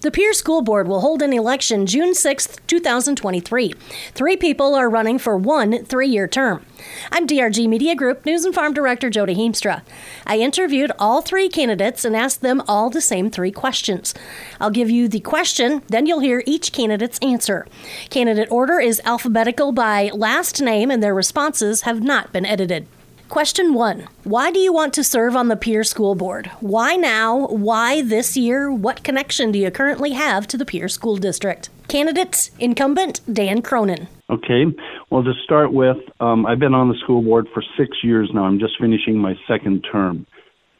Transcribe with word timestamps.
The 0.00 0.12
Pierre 0.12 0.32
School 0.32 0.62
Board 0.62 0.86
will 0.86 1.00
hold 1.00 1.22
an 1.22 1.32
election 1.32 1.84
June 1.84 2.14
6, 2.14 2.58
2023. 2.68 3.72
Three 4.14 4.36
people 4.36 4.76
are 4.76 4.88
running 4.88 5.18
for 5.18 5.36
one 5.36 5.84
three 5.86 6.06
year 6.06 6.28
term. 6.28 6.64
I'm 7.10 7.26
DRG 7.26 7.68
Media 7.68 7.96
Group 7.96 8.24
News 8.24 8.44
and 8.44 8.54
Farm 8.54 8.72
Director 8.72 9.10
Jody 9.10 9.34
Heemstra. 9.34 9.82
I 10.24 10.38
interviewed 10.38 10.92
all 11.00 11.20
three 11.20 11.48
candidates 11.48 12.04
and 12.04 12.14
asked 12.14 12.42
them 12.42 12.62
all 12.68 12.90
the 12.90 13.00
same 13.00 13.28
three 13.28 13.50
questions. 13.50 14.14
I'll 14.60 14.70
give 14.70 14.88
you 14.88 15.08
the 15.08 15.18
question, 15.18 15.82
then 15.88 16.06
you'll 16.06 16.20
hear 16.20 16.44
each 16.46 16.72
candidate's 16.72 17.18
answer. 17.18 17.66
Candidate 18.08 18.52
order 18.52 18.78
is 18.78 19.02
alphabetical 19.04 19.72
by 19.72 20.12
last 20.14 20.62
name, 20.62 20.92
and 20.92 21.02
their 21.02 21.14
responses 21.14 21.80
have 21.80 22.00
not 22.00 22.32
been 22.32 22.46
edited. 22.46 22.86
Question 23.28 23.74
one 23.74 24.06
Why 24.24 24.50
do 24.50 24.58
you 24.58 24.72
want 24.72 24.94
to 24.94 25.04
serve 25.04 25.36
on 25.36 25.48
the 25.48 25.56
Pierre 25.56 25.84
School 25.84 26.14
Board? 26.14 26.46
Why 26.60 26.96
now? 26.96 27.48
Why 27.48 28.00
this 28.00 28.38
year? 28.38 28.72
What 28.72 29.04
connection 29.04 29.52
do 29.52 29.58
you 29.58 29.70
currently 29.70 30.12
have 30.12 30.46
to 30.48 30.56
the 30.56 30.64
Pierre 30.64 30.88
School 30.88 31.18
District? 31.18 31.68
Candidates 31.88 32.50
Incumbent 32.58 33.20
Dan 33.30 33.60
Cronin. 33.60 34.08
Okay. 34.30 34.64
Well, 35.10 35.22
to 35.24 35.32
start 35.44 35.72
with, 35.74 35.98
um, 36.20 36.46
I've 36.46 36.58
been 36.58 36.74
on 36.74 36.88
the 36.88 36.96
school 37.02 37.20
board 37.20 37.48
for 37.52 37.62
six 37.76 37.98
years 38.02 38.30
now. 38.32 38.44
I'm 38.44 38.58
just 38.58 38.78
finishing 38.80 39.18
my 39.18 39.34
second 39.46 39.86
term. 39.90 40.26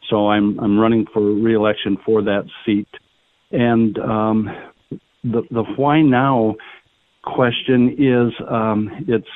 So 0.09 0.28
I'm, 0.28 0.59
I'm 0.59 0.78
running 0.78 1.06
for 1.12 1.20
reelection 1.20 1.98
for 2.05 2.23
that 2.23 2.47
seat. 2.65 2.89
And 3.51 3.98
um, 3.98 4.48
the, 5.23 5.42
the 5.51 5.65
why 5.77 6.01
now 6.01 6.56
question 7.23 7.95
is 7.98 8.33
um, 8.48 9.05
it's 9.06 9.28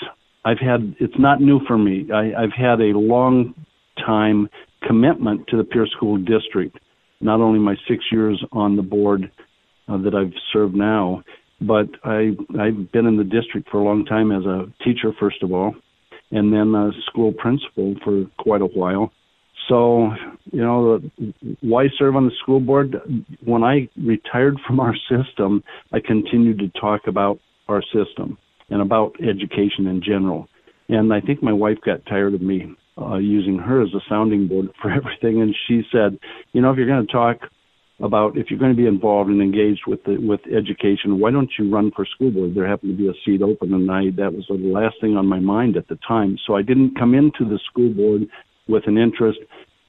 I've 0.45 0.59
had 0.59 0.97
it's 0.99 1.19
not 1.19 1.41
new 1.41 1.61
for 1.67 1.79
me. 1.79 2.09
I, 2.13 2.33
I've 2.43 2.53
had 2.53 2.81
a 2.81 2.99
long 2.99 3.55
time 4.05 4.49
commitment 4.87 5.47
to 5.49 5.57
the 5.57 5.65
Pierre 5.65 5.87
School 5.87 6.19
District. 6.19 6.77
Not 7.21 7.41
only 7.41 7.61
my 7.61 7.77
six 7.89 8.05
years 8.11 8.43
on 8.51 8.77
the 8.77 8.83
board 8.83 9.31
uh, 9.89 9.99
that 9.99 10.15
I've 10.15 10.33
served 10.53 10.75
now, 10.75 11.23
but 11.61 11.87
I 12.05 12.31
I've 12.59 12.91
been 12.91 13.07
in 13.07 13.17
the 13.17 13.25
district 13.25 13.69
for 13.71 13.79
a 13.79 13.84
long 13.84 14.05
time 14.05 14.33
as 14.33 14.45
a 14.45 14.67
teacher 14.84 15.12
first 15.21 15.43
of 15.43 15.53
all, 15.53 15.75
and 16.33 16.53
then 16.53 16.75
a 16.75 16.91
school 17.06 17.33
principal 17.33 17.95
for 18.03 18.27
quite 18.39 18.62
a 18.62 18.67
while. 18.67 19.12
So, 19.69 20.11
you 20.51 20.61
know, 20.61 21.01
why 21.61 21.87
serve 21.97 22.17
on 22.17 22.25
the 22.25 22.33
school 22.43 22.59
board? 22.59 22.97
When 23.45 23.62
I 23.62 23.89
retired 23.97 24.59
from 24.67 24.81
our 24.81 24.95
system, 25.09 25.62
I 25.93 26.01
continued 26.01 26.59
to 26.59 26.81
talk 26.81 27.03
about 27.06 27.39
our 27.69 27.81
system 27.81 28.39
and 28.73 28.81
about 28.81 29.15
education 29.20 29.87
in 29.87 30.03
general. 30.03 30.48
And 30.89 31.12
I 31.12 31.20
think 31.20 31.42
my 31.42 31.53
wife 31.53 31.78
got 31.84 32.05
tired 32.06 32.34
of 32.34 32.41
me 32.41 32.75
uh, 32.98 33.17
using 33.17 33.59
her 33.59 33.83
as 33.83 33.91
a 33.95 34.01
sounding 34.09 34.48
board 34.48 34.70
for 34.83 34.91
everything. 34.91 35.42
And 35.42 35.55
she 35.69 35.83
said, 35.92 36.19
you 36.53 36.61
know, 36.61 36.70
if 36.73 36.78
you're 36.78 36.87
going 36.87 37.06
to 37.06 37.12
talk 37.12 37.50
about 38.00 38.37
if 38.37 38.50
you're 38.50 38.59
going 38.59 38.73
to 38.73 38.77
be 38.77 38.89
involved 38.89 39.31
and 39.31 39.41
engaged 39.41 39.83
with 39.87 40.03
the, 40.05 40.17
with 40.17 40.41
education, 40.47 41.20
why 41.20 41.31
don't 41.31 41.50
you 41.59 41.73
run 41.73 41.93
for 41.95 42.05
school 42.06 42.33
board? 42.33 42.55
There 42.55 42.67
happened 42.67 42.97
to 42.97 43.03
be 43.05 43.09
a 43.09 43.20
seat 43.25 43.43
open, 43.43 43.75
and 43.75 43.89
I 43.91 44.11
that 44.17 44.33
was 44.33 44.47
the 44.48 44.55
last 44.55 44.97
thing 45.00 45.17
on 45.17 45.27
my 45.27 45.39
mind 45.39 45.77
at 45.77 45.87
the 45.87 45.98
time. 46.09 46.37
So 46.45 46.56
I 46.56 46.62
didn't 46.62 46.98
come 46.98 47.15
into 47.15 47.45
the 47.45 47.61
school 47.70 47.91
board 47.91 48.23
with 48.67 48.89
an 48.89 48.98
interest 48.98 49.39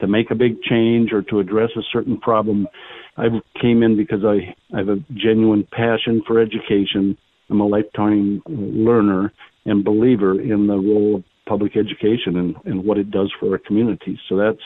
to 0.00 0.06
make 0.06 0.30
a 0.30 0.36
big 0.36 0.62
change 0.62 1.12
or 1.12 1.22
to 1.22 1.40
address 1.40 1.70
a 1.76 1.82
certain 1.92 2.20
problem. 2.20 2.68
I 3.16 3.28
came 3.60 3.82
in 3.82 3.96
because 3.96 4.24
I, 4.24 4.54
I 4.72 4.78
have 4.78 4.90
a 4.90 5.02
genuine 5.14 5.66
passion 5.72 6.22
for 6.26 6.40
education 6.40 7.16
I'm 7.54 7.60
a 7.60 7.66
lifetime 7.66 8.42
learner 8.48 9.32
and 9.64 9.84
believer 9.84 10.40
in 10.40 10.66
the 10.66 10.74
role 10.74 11.16
of 11.16 11.24
public 11.46 11.76
education 11.76 12.36
and, 12.36 12.56
and 12.64 12.84
what 12.84 12.98
it 12.98 13.10
does 13.12 13.32
for 13.38 13.52
our 13.52 13.58
communities. 13.58 14.18
So 14.28 14.36
that's 14.36 14.58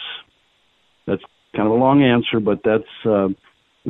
that's 1.07 1.23
kind 1.55 1.67
of 1.67 1.73
a 1.73 1.77
long 1.77 2.03
answer, 2.03 2.41
but 2.41 2.61
that's 2.65 2.85
uh, 3.05 3.29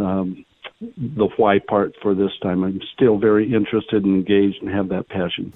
um, 0.02 0.44
the 0.80 1.28
why 1.36 1.58
part 1.60 1.94
for 2.02 2.14
this 2.14 2.30
time. 2.42 2.64
I'm 2.64 2.80
still 2.94 3.18
very 3.18 3.52
interested 3.52 4.04
and 4.04 4.16
engaged 4.16 4.62
and 4.62 4.70
have 4.70 4.88
that 4.88 5.08
passion. 5.08 5.52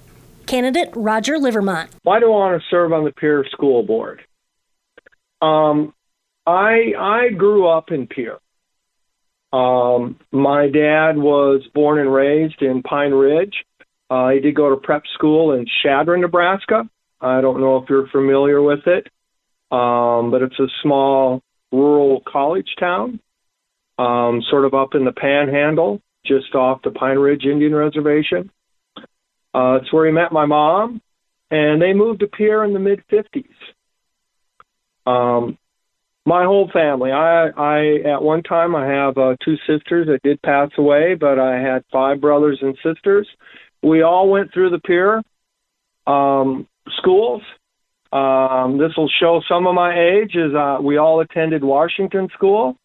Candidate 0.47 0.91
Roger 0.95 1.39
Livermont. 1.39 1.91
Why 2.03 2.21
do 2.21 2.27
I 2.27 2.29
want 2.29 2.61
to 2.61 2.69
serve 2.71 2.93
on 2.93 3.05
the 3.05 3.12
Pierre 3.12 3.45
School 3.51 3.83
Board? 3.83 4.22
Um, 5.41 5.95
I 6.47 6.93
I 6.99 7.28
grew 7.37 7.69
up 7.69 7.91
in 7.91 8.06
Pierre. 8.06 8.39
Um, 9.53 10.19
my 10.31 10.69
dad 10.69 11.19
was 11.19 11.63
born 11.75 11.99
and 11.99 12.13
raised 12.13 12.63
in 12.63 12.83
Pine 12.83 13.13
Ridge. 13.13 13.55
Uh, 14.09 14.31
he 14.31 14.41
did 14.41 14.55
go 14.55 14.71
to 14.71 14.77
prep 14.77 15.03
school 15.15 15.53
in 15.53 15.67
Chadron, 15.83 16.21
Nebraska. 16.23 16.89
I 17.21 17.41
don't 17.41 17.61
know 17.61 17.77
if 17.77 17.89
you're 17.89 18.09
familiar 18.09 18.61
with 18.61 18.87
it, 18.87 19.07
um, 19.71 20.31
but 20.31 20.43
it's 20.43 20.59
a 20.59 20.67
small 20.83 21.43
rural 21.71 22.23
college 22.27 22.69
town, 22.79 23.21
um, 23.99 24.43
sort 24.51 24.65
of 24.65 24.75
up 24.75 24.95
in 24.95 25.05
the 25.05 25.13
Panhandle, 25.13 26.01
just 26.27 26.55
off 26.55 26.83
the 26.83 26.91
Pine 26.91 27.19
Ridge 27.19 27.45
Indian 27.45 27.75
Reservation. 27.75 28.51
Uh, 29.55 29.79
it's 29.81 29.93
where 29.93 30.07
he 30.07 30.13
met 30.13 30.33
my 30.33 30.47
mom, 30.47 31.01
and 31.51 31.81
they 31.81 31.93
moved 31.93 32.21
to 32.21 32.27
Pierre 32.27 32.65
in 32.65 32.73
the 32.73 32.79
mid 32.79 33.03
50s. 33.11 33.45
Um, 35.07 35.59
my 36.25 36.44
whole 36.44 36.71
family. 36.72 37.10
I 37.10 37.49
I 37.49 38.15
at 38.15 38.22
one 38.22 38.43
time 38.43 38.75
I 38.75 38.87
have 38.87 39.19
uh, 39.19 39.37
two 39.44 39.56
sisters 39.66 40.06
that 40.06 40.21
did 40.22 40.41
pass 40.43 40.71
away, 40.78 41.15
but 41.15 41.38
I 41.38 41.60
had 41.60 41.84
five 41.93 42.21
brothers 42.21 42.59
and 42.62 42.77
sisters. 42.83 43.28
We 43.83 44.03
all 44.03 44.28
went 44.31 44.53
through 44.53 44.71
the 44.71 44.78
Pierre 44.78 45.22
um, 46.06 46.69
schools. 46.99 47.43
Um, 48.12 48.78
this 48.78 48.93
will 48.97 49.10
show 49.21 49.41
some 49.49 49.66
of 49.66 49.75
my 49.75 49.99
age. 49.99 50.37
Is 50.37 50.55
uh, 50.55 50.78
we 50.81 50.99
all 50.99 51.21
attended 51.21 51.65
Washington 51.65 52.28
School, 52.34 52.77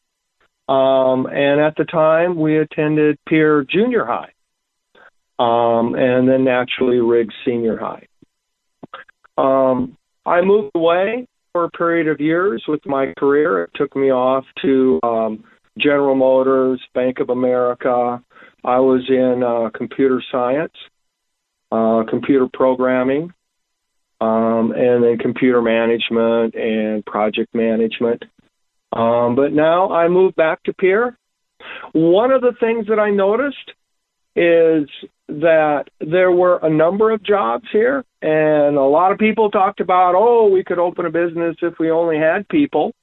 um, 0.67 1.27
and 1.27 1.61
at 1.61 1.75
the 1.75 1.85
time 1.85 2.39
we 2.39 2.57
attended 2.57 3.17
Pierre 3.27 3.63
Junior 3.63 4.05
High, 4.05 4.31
um, 5.37 5.93
and 5.95 6.27
then 6.27 6.43
naturally 6.43 6.99
Riggs 6.99 7.35
Senior 7.45 7.77
High. 7.77 8.07
Um, 9.37 9.95
I 10.25 10.41
moved 10.41 10.71
away 10.73 11.27
for 11.57 11.63
a 11.63 11.71
period 11.71 12.07
of 12.07 12.21
years 12.21 12.63
with 12.67 12.85
my 12.85 13.11
career. 13.17 13.63
It 13.63 13.71
took 13.73 13.95
me 13.95 14.11
off 14.11 14.45
to 14.61 14.99
um, 15.01 15.43
General 15.75 16.13
Motors, 16.13 16.79
Bank 16.93 17.17
of 17.19 17.29
America. 17.29 18.21
I 18.63 18.79
was 18.79 19.01
in 19.09 19.41
uh, 19.41 19.75
computer 19.75 20.21
science, 20.31 20.73
uh, 21.71 22.03
computer 22.07 22.45
programming, 22.53 23.33
um, 24.21 24.71
and 24.75 25.03
then 25.03 25.17
computer 25.19 25.63
management 25.63 26.53
and 26.53 27.03
project 27.07 27.55
management. 27.55 28.21
Um, 28.95 29.35
but 29.35 29.51
now 29.51 29.91
I 29.91 30.09
moved 30.09 30.35
back 30.35 30.61
to 30.65 30.73
Pierre. 30.73 31.17
One 31.93 32.29
of 32.29 32.41
the 32.41 32.53
things 32.59 32.85
that 32.89 32.99
I 32.99 33.09
noticed 33.09 33.71
is 34.37 34.87
that 35.27 35.85
there 35.99 36.31
were 36.31 36.59
a 36.61 36.69
number 36.69 37.11
of 37.11 37.23
jobs 37.23 37.65
here, 37.71 38.05
and 38.21 38.77
a 38.77 38.83
lot 38.83 39.11
of 39.11 39.17
people 39.17 39.49
talked 39.49 39.79
about, 39.79 40.13
oh, 40.15 40.47
we 40.47 40.63
could 40.63 40.77
open 40.77 41.07
a 41.07 41.09
business 41.09 41.55
if 41.63 41.73
we 41.79 41.89
only 41.89 42.17
had 42.17 42.47
people. 42.47 42.93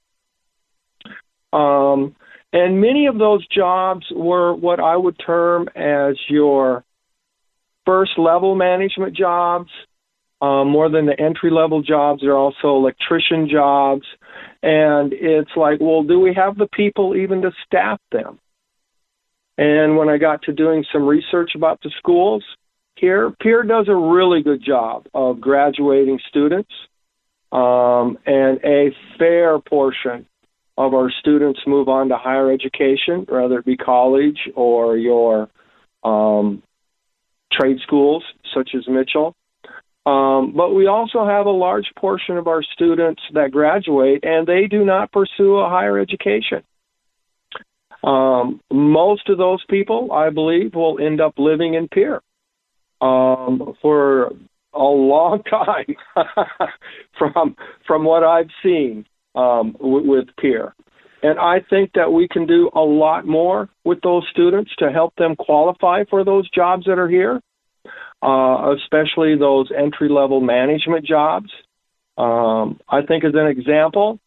Um, 1.53 2.15
and 2.53 2.81
many 2.81 3.07
of 3.07 3.19
those 3.19 3.45
jobs 3.49 4.07
were 4.15 4.55
what 4.55 4.79
I 4.79 4.97
would 4.97 5.17
term 5.27 5.69
as 5.75 6.15
your 6.29 6.85
first 7.85 8.13
level 8.17 8.55
management 8.55 9.17
jobs. 9.17 9.71
Um, 10.41 10.69
more 10.69 10.89
than 10.89 11.07
the 11.07 11.19
entry 11.19 11.51
level 11.51 11.83
jobs, 11.83 12.21
there 12.21 12.33
are 12.33 12.37
also 12.37 12.77
electrician 12.77 13.49
jobs. 13.51 14.07
And 14.63 15.13
it's 15.13 15.51
like, 15.57 15.81
well, 15.81 16.05
do 16.05 16.21
we 16.21 16.33
have 16.35 16.57
the 16.57 16.69
people 16.69 17.17
even 17.17 17.43
to 17.43 17.51
staff 17.67 18.01
them? 18.13 18.39
And 19.57 19.97
when 19.97 20.09
I 20.09 20.19
got 20.19 20.43
to 20.43 20.53
doing 20.53 20.85
some 20.93 21.05
research 21.05 21.53
about 21.55 21.81
the 21.83 21.91
schools 21.99 22.45
here, 22.97 23.33
Pierre 23.41 23.63
does 23.63 23.89
a 23.89 23.95
really 23.95 24.43
good 24.43 24.65
job 24.65 25.07
of 25.15 25.41
graduating 25.41 26.19
students. 26.29 26.71
Um, 27.53 28.19
and 28.27 28.59
a 28.65 28.91
fair 29.17 29.61
portion 29.61 30.27
of 30.77 30.93
our 30.93 31.11
students 31.21 31.61
move 31.69 31.89
on 31.89 32.09
to 32.09 32.17
higher 32.17 32.51
education, 32.51 33.27
whether 33.29 33.59
it 33.59 33.65
be 33.65 33.77
college 33.77 34.39
or 34.57 34.97
your 34.97 35.49
um, 36.03 36.65
trade 37.53 37.79
schools, 37.83 38.25
such 38.53 38.71
as 38.77 38.89
Mitchell. 38.89 39.37
Um, 40.07 40.53
but 40.55 40.75
we 40.75 40.87
also 40.87 41.27
have 41.27 41.47
a 41.47 41.51
large 41.51 41.87
portion 41.97 42.37
of 42.37 42.47
our 42.47 42.63
students 42.63 43.23
that 43.33 43.53
graduate 43.53 44.25
and 44.25 44.47
they 44.47 44.67
do 44.67 44.85
not 44.85 45.13
pursue 45.13 45.57
a 45.57 45.69
higher 45.69 45.99
education. 45.99 46.63
Um, 48.05 48.61
most 48.71 49.29
of 49.29 49.39
those 49.39 49.65
people, 49.69 50.13
I 50.13 50.31
believe, 50.31 50.75
will 50.75 50.99
end 51.01 51.21
up 51.21 51.35
living 51.39 51.75
in 51.75 51.89
Pierre 51.89 52.21
um, 53.01 53.75
for 53.81 54.33
a 54.75 54.83
long 54.83 55.43
time 55.51 55.97
from 57.19 57.57
from 57.87 58.05
what 58.05 58.23
I've 58.23 58.51
seen 58.63 59.07
um, 59.35 59.77
with, 59.81 60.05
with 60.05 60.25
Pierre. 60.39 60.75
And 61.23 61.39
I 61.39 61.61
think 61.71 61.93
that 61.95 62.13
we 62.13 62.29
can 62.29 62.47
do 62.47 62.71
a 62.75 62.81
lot 62.81 63.27
more 63.27 63.71
with 63.83 64.03
those 64.03 64.25
students 64.31 64.71
to 64.79 64.93
help 64.93 65.15
them 65.17 65.37
qualify 65.37 66.05
for 66.11 66.23
those 66.23 66.49
jobs 66.51 66.85
that 66.85 66.99
are 66.99 67.09
here, 67.09 67.41
uh, 68.23 68.75
especially 68.75 69.39
those 69.39 69.71
entry 69.75 70.11
level 70.11 70.43
management 70.43 71.07
jobs. 71.07 71.49
Um, 72.19 72.79
I 72.87 73.01
think, 73.09 73.25
as 73.25 73.33
an 73.35 73.47
example, 73.47 74.21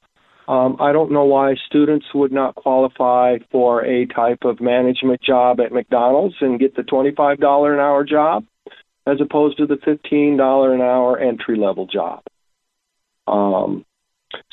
Um, 0.48 0.78
I 0.80 0.94
don't 0.94 1.12
know 1.12 1.26
why 1.26 1.56
students 1.66 2.06
would 2.14 2.32
not 2.32 2.56
qualify 2.56 3.38
for 3.52 3.84
a 3.84 4.06
type 4.06 4.46
of 4.46 4.62
management 4.62 5.22
job 5.22 5.60
at 5.60 5.74
McDonald's 5.74 6.36
and 6.40 6.60
get 6.60 6.76
the 6.76 6.84
$25 6.84 7.74
an 7.74 7.80
hour 7.80 8.06
job 8.06 8.46
as 9.06 9.20
opposed 9.22 9.58
to 9.58 9.66
the 9.66 9.76
$15 9.76 10.74
an 10.74 10.82
hour 10.82 11.20
entry 11.20 11.58
level 11.58 11.86
job. 11.86 12.24
Um, 13.28 13.86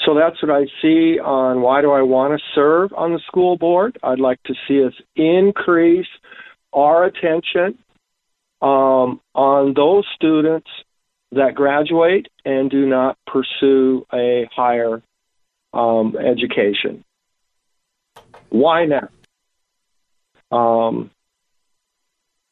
so 0.05 0.15
that's 0.15 0.41
what 0.43 0.51
I 0.51 0.67
see 0.83 1.19
on 1.19 1.61
why 1.61 1.81
do 1.81 1.93
I 1.93 2.03
want 2.03 2.39
to 2.39 2.45
serve 2.55 2.93
on 2.93 3.13
the 3.13 3.21
school 3.27 3.57
board. 3.57 3.99
I'd 4.03 4.21
like 4.21 4.43
to 4.45 4.55
see 4.67 4.85
us 4.85 4.93
increase 5.17 6.07
our 6.73 7.05
attention 7.05 7.79
um, 8.63 9.21
on 9.35 9.75
those 9.75 10.05
students 10.15 10.69
that 11.33 11.55
graduate 11.55 12.29
and 12.45 12.71
do 12.71 12.87
not 12.87 13.19
pursue 13.27 14.07
a 14.13 14.49
higher 14.55 15.03
um, 15.75 16.17
education. 16.17 17.05
Why 18.51 18.87
now? 18.87 19.09
Um, 20.57 21.11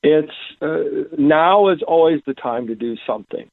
it's 0.03 0.33
uh, 0.61 1.15
now 1.17 1.69
is 1.69 1.83
always 1.87 2.21
the 2.27 2.35
time 2.35 2.67
to 2.67 2.75
do 2.75 2.97
something. 3.07 3.49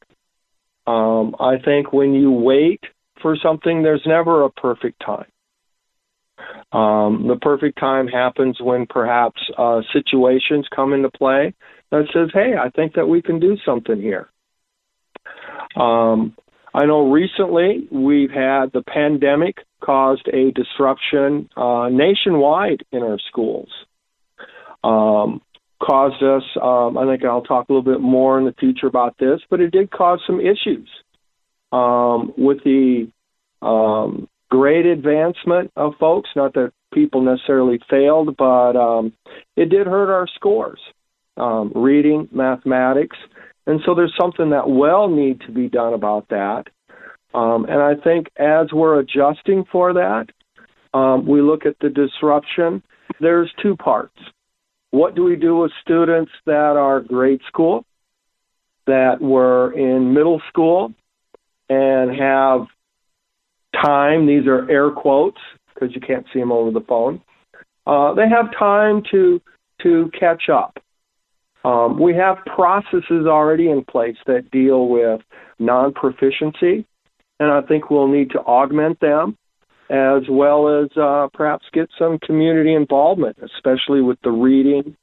Um, 0.87 1.35
I 1.39 1.57
think 1.63 1.93
when 1.93 2.13
you 2.13 2.31
wait 2.31 2.81
for 3.21 3.35
something, 3.35 3.83
there's 3.83 4.01
never 4.05 4.43
a 4.43 4.49
perfect 4.49 5.01
time. 5.05 5.27
Um, 6.71 7.27
the 7.27 7.37
perfect 7.39 7.79
time 7.79 8.07
happens 8.07 8.59
when 8.59 8.87
perhaps 8.87 9.41
uh, 9.57 9.81
situations 9.93 10.67
come 10.75 10.93
into 10.93 11.09
play 11.09 11.53
that 11.91 12.07
says, 12.13 12.29
"Hey, 12.33 12.55
I 12.59 12.69
think 12.69 12.93
that 12.93 13.07
we 13.07 13.21
can 13.21 13.39
do 13.39 13.57
something 13.63 14.01
here." 14.01 14.29
Um, 15.75 16.35
I 16.73 16.85
know 16.85 17.11
recently 17.11 17.87
we've 17.91 18.31
had 18.31 18.71
the 18.73 18.83
pandemic 18.83 19.57
caused 19.81 20.27
a 20.27 20.51
disruption 20.51 21.49
uh, 21.57 21.89
nationwide 21.89 22.83
in 22.91 23.01
our 23.01 23.17
schools. 23.29 23.69
Um, 24.83 25.41
caused 25.81 26.21
us, 26.21 26.43
um, 26.61 26.97
I 26.97 27.05
think 27.05 27.23
I'll 27.25 27.41
talk 27.41 27.69
a 27.69 27.73
little 27.73 27.93
bit 27.93 28.01
more 28.01 28.37
in 28.37 28.45
the 28.45 28.53
future 28.53 28.87
about 28.87 29.15
this, 29.17 29.39
but 29.49 29.61
it 29.61 29.71
did 29.71 29.89
cause 29.91 30.21
some 30.27 30.39
issues 30.39 30.89
um, 31.71 32.33
with 32.37 32.63
the 32.63 33.09
um, 33.61 34.27
great 34.49 34.85
advancement 34.85 35.71
of 35.75 35.93
folks. 35.99 36.29
Not 36.35 36.53
that 36.53 36.71
people 36.93 37.21
necessarily 37.21 37.79
failed, 37.89 38.35
but 38.37 38.75
um, 38.75 39.13
it 39.55 39.69
did 39.69 39.87
hurt 39.87 40.13
our 40.13 40.27
scores. 40.35 40.79
Um, 41.37 41.71
reading, 41.73 42.27
mathematics, 42.33 43.15
and 43.69 43.79
so 43.85 43.93
there's 43.93 44.15
something 44.19 44.49
that 44.49 44.67
will 44.67 45.07
need 45.07 45.41
to 45.41 45.51
be 45.51 45.69
done 45.69 45.93
about 45.93 46.27
that. 46.29 46.63
Um, 47.35 47.65
and 47.65 47.79
I 47.79 47.93
think 48.03 48.25
as 48.35 48.73
we're 48.73 48.99
adjusting 48.99 49.63
for 49.71 49.93
that, 49.93 50.25
um, 50.91 51.27
we 51.27 51.43
look 51.43 51.67
at 51.67 51.75
the 51.79 51.89
disruption. 51.89 52.81
There's 53.21 53.53
two 53.61 53.75
parts. 53.75 54.17
What 54.89 55.13
do 55.13 55.23
we 55.23 55.35
do 55.35 55.57
with 55.57 55.71
students 55.83 56.31
that 56.47 56.77
are 56.77 56.99
grade 56.99 57.41
school, 57.47 57.85
that 58.87 59.21
were 59.21 59.71
in 59.73 60.15
middle 60.15 60.41
school, 60.49 60.91
and 61.69 62.19
have 62.19 62.65
time? 63.85 64.25
These 64.25 64.47
are 64.47 64.67
air 64.67 64.89
quotes 64.89 65.37
because 65.71 65.93
you 65.93 66.01
can't 66.01 66.25
see 66.33 66.39
them 66.39 66.51
over 66.51 66.71
the 66.71 66.81
phone. 66.81 67.21
Uh, 67.85 68.15
they 68.15 68.27
have 68.27 68.51
time 68.57 69.03
to 69.11 69.39
to 69.83 70.09
catch 70.19 70.49
up. 70.51 70.79
Um, 71.63 71.99
we 71.99 72.15
have 72.15 72.37
processes 72.45 73.27
already 73.27 73.69
in 73.69 73.83
place 73.83 74.15
that 74.27 74.49
deal 74.51 74.87
with 74.87 75.21
non 75.59 75.93
proficiency, 75.93 76.85
and 77.39 77.51
I 77.51 77.61
think 77.61 77.89
we'll 77.89 78.07
need 78.07 78.31
to 78.31 78.39
augment 78.39 78.99
them 78.99 79.37
as 79.89 80.21
well 80.29 80.83
as 80.83 80.89
uh, 80.95 81.27
perhaps 81.33 81.65
get 81.73 81.89
some 81.97 82.19
community 82.19 82.73
involvement, 82.73 83.37
especially 83.43 84.01
with 84.01 84.19
the 84.23 84.29
reading 84.29 84.95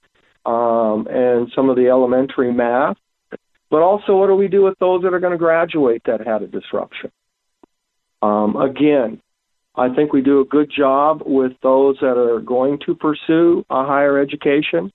um, 0.46 1.08
and 1.10 1.50
some 1.54 1.68
of 1.68 1.76
the 1.76 1.88
elementary 1.88 2.52
math. 2.52 2.96
But 3.68 3.82
also, 3.82 4.16
what 4.16 4.28
do 4.28 4.36
we 4.36 4.46
do 4.46 4.62
with 4.62 4.78
those 4.78 5.02
that 5.02 5.12
are 5.12 5.18
going 5.18 5.32
to 5.32 5.38
graduate 5.38 6.02
that 6.06 6.24
had 6.24 6.42
a 6.42 6.46
disruption? 6.46 7.10
Um, 8.22 8.54
again, 8.56 9.20
I 9.74 9.92
think 9.94 10.12
we 10.12 10.22
do 10.22 10.40
a 10.40 10.44
good 10.44 10.70
job 10.74 11.22
with 11.26 11.52
those 11.62 11.96
that 12.00 12.16
are 12.16 12.40
going 12.40 12.78
to 12.86 12.94
pursue 12.94 13.64
a 13.68 13.84
higher 13.84 14.18
education. 14.18 14.92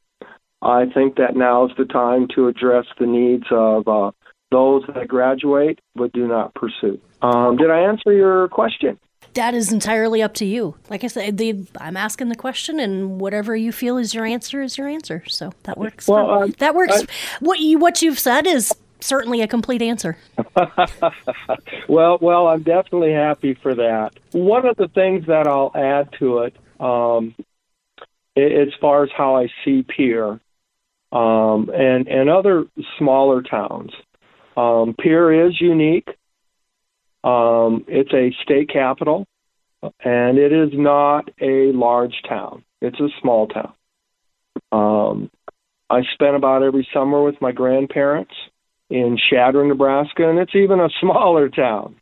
I 0.61 0.85
think 0.85 1.15
that 1.15 1.35
now 1.35 1.65
is 1.65 1.71
the 1.77 1.85
time 1.85 2.27
to 2.35 2.47
address 2.47 2.85
the 2.99 3.07
needs 3.07 3.45
of 3.51 3.87
uh, 3.87 4.11
those 4.51 4.83
that 4.93 5.07
graduate 5.07 5.79
but 5.95 6.11
do 6.13 6.27
not 6.27 6.53
pursue. 6.53 6.99
Um, 7.21 7.57
did 7.57 7.69
I 7.69 7.79
answer 7.79 8.11
your 8.11 8.47
question? 8.49 8.99
That 9.33 9.53
is 9.53 9.71
entirely 9.71 10.21
up 10.21 10.33
to 10.35 10.45
you. 10.45 10.75
Like 10.89 11.03
I 11.03 11.07
said, 11.07 11.37
the, 11.37 11.65
I'm 11.79 11.95
asking 11.95 12.29
the 12.29 12.35
question, 12.35 12.79
and 12.79 13.21
whatever 13.21 13.55
you 13.55 13.71
feel 13.71 13.97
is 13.97 14.13
your 14.13 14.25
answer 14.25 14.61
is 14.61 14.77
your 14.77 14.87
answer. 14.87 15.23
So 15.27 15.53
that 15.63 15.77
works. 15.77 16.07
Well, 16.07 16.25
for, 16.25 16.43
um, 16.43 16.55
that 16.59 16.75
works. 16.75 17.03
I, 17.03 17.05
what 17.39 17.59
you 17.59 17.79
what 17.79 18.01
you've 18.01 18.19
said 18.19 18.45
is 18.45 18.73
certainly 18.99 19.41
a 19.41 19.47
complete 19.47 19.81
answer. 19.81 20.17
well, 21.87 22.17
well, 22.21 22.47
I'm 22.47 22.63
definitely 22.63 23.13
happy 23.13 23.53
for 23.53 23.73
that. 23.75 24.11
One 24.31 24.65
of 24.65 24.75
the 24.75 24.89
things 24.89 25.27
that 25.27 25.47
I'll 25.47 25.71
add 25.75 26.09
to 26.19 26.39
it, 26.39 26.55
um, 26.79 27.33
as 28.35 28.73
far 28.81 29.03
as 29.03 29.09
how 29.15 29.37
I 29.37 29.47
see 29.63 29.83
Pierre, 29.83 30.41
um, 31.11 31.69
and 31.73 32.07
and 32.07 32.29
other 32.29 32.65
smaller 32.97 33.41
towns. 33.41 33.91
Um, 34.55 34.95
Pierre 34.97 35.47
is 35.47 35.59
unique. 35.59 36.07
Um, 37.23 37.85
it's 37.87 38.13
a 38.13 38.31
state 38.43 38.69
capital, 38.69 39.25
and 39.81 40.37
it 40.37 40.51
is 40.51 40.69
not 40.73 41.29
a 41.39 41.71
large 41.73 42.15
town. 42.27 42.63
It's 42.81 42.99
a 42.99 43.09
small 43.21 43.47
town. 43.47 43.73
Um, 44.71 45.29
I 45.89 46.01
spent 46.13 46.35
about 46.35 46.63
every 46.63 46.87
summer 46.93 47.21
with 47.21 47.35
my 47.41 47.51
grandparents 47.51 48.33
in 48.89 49.17
Chadron, 49.29 49.69
Nebraska, 49.69 50.29
and 50.29 50.39
it's 50.39 50.55
even 50.55 50.79
a 50.79 50.89
smaller 50.99 51.49
town. 51.49 51.95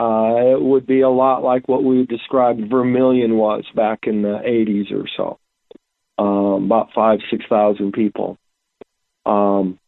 Uh, 0.00 0.56
it 0.56 0.60
would 0.60 0.86
be 0.86 1.02
a 1.02 1.08
lot 1.08 1.44
like 1.44 1.68
what 1.68 1.84
we 1.84 2.04
described 2.06 2.68
Vermilion 2.68 3.36
was 3.36 3.64
back 3.76 4.00
in 4.04 4.22
the 4.22 4.40
80s 4.44 4.92
or 4.92 5.06
so, 5.16 5.38
um, 6.18 6.64
about 6.64 6.88
five, 6.92 7.20
six 7.30 7.44
thousand 7.48 7.92
people. 7.92 8.36
Um, 9.26 9.78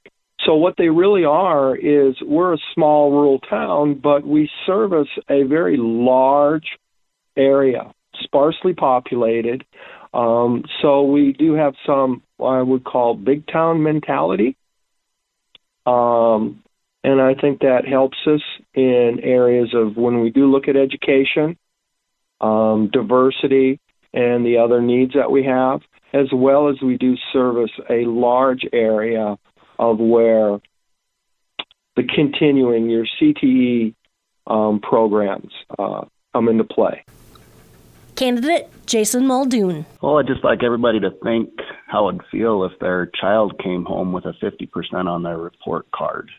so 0.44 0.55
what 0.55 0.75
they 0.77 0.88
really 0.88 1.25
are 1.25 1.75
is 1.75 2.15
we're 2.23 2.55
a 2.55 2.59
small 2.75 3.11
rural 3.11 3.41
town, 3.41 3.94
but 4.03 4.27
we 4.27 4.50
service 4.65 5.09
a 5.29 5.43
very 5.43 5.77
large 5.77 6.79
area, 7.37 7.93
sparsely 8.21 8.75
populated. 8.75 9.65
Um, 10.15 10.65
so 10.81 11.03
we 11.03 11.33
do 11.33 11.55
have 11.55 11.75
some 11.85 12.23
I 12.43 12.62
would 12.62 12.85
call 12.85 13.15
big 13.15 13.47
town 13.47 13.83
mentality. 13.83 14.56
Um, 15.84 16.63
and 17.03 17.20
I 17.20 17.34
think 17.34 17.60
that 17.60 17.87
helps 17.89 18.19
us 18.27 18.43
in 18.75 19.20
areas 19.22 19.75
of 19.75 19.96
when 19.96 20.20
we 20.20 20.31
do 20.31 20.51
look 20.51 20.69
at 20.69 20.77
education, 20.77 21.56
um, 22.41 22.91
diversity, 22.93 23.81
and 24.13 24.44
the 24.44 24.58
other 24.58 24.81
needs 24.81 25.15
that 25.15 25.31
we 25.31 25.44
have 25.44 25.81
as 26.17 26.32
well 26.32 26.69
as 26.69 26.81
we 26.81 26.96
do 26.96 27.15
service 27.32 27.70
a 27.91 28.05
large 28.06 28.65
area 28.73 29.37
of 29.79 29.99
where 29.99 30.58
the 31.94 32.05
continuing 32.15 32.89
your 32.89 33.06
CTE 33.20 33.94
um, 34.46 34.81
programs 34.81 35.53
uh, 35.79 36.05
come 36.32 36.49
into 36.49 36.65
play. 36.65 37.05
Candidate 38.15 38.69
Jason 38.87 39.27
Muldoon. 39.27 39.85
Well, 40.01 40.17
I'd 40.19 40.27
just 40.27 40.43
like 40.43 40.63
everybody 40.65 41.01
to 41.01 41.11
think 41.23 41.51
how 41.87 42.08
it'd 42.08 42.23
feel 42.32 42.65
if 42.65 42.79
their 42.79 43.06
child 43.06 43.61
came 43.63 43.85
home 43.85 44.13
with 44.13 44.25
a 44.25 44.32
50% 44.43 45.06
on 45.06 45.23
their 45.23 45.37
report 45.37 45.91
card. 45.91 46.31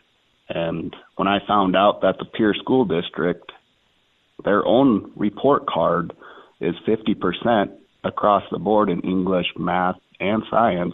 And 0.49 0.95
when 1.17 1.27
I 1.27 1.39
found 1.45 1.75
out 1.75 2.01
that 2.01 2.17
the 2.17 2.25
Pierre 2.25 2.55
School 2.55 2.85
District, 2.85 3.51
their 4.43 4.65
own 4.65 5.11
report 5.15 5.67
card 5.67 6.13
is 6.59 6.73
50%, 6.87 7.77
across 8.03 8.43
the 8.51 8.59
board 8.59 8.89
in 8.89 9.01
English, 9.01 9.47
math, 9.57 9.97
and 10.19 10.43
science, 10.49 10.93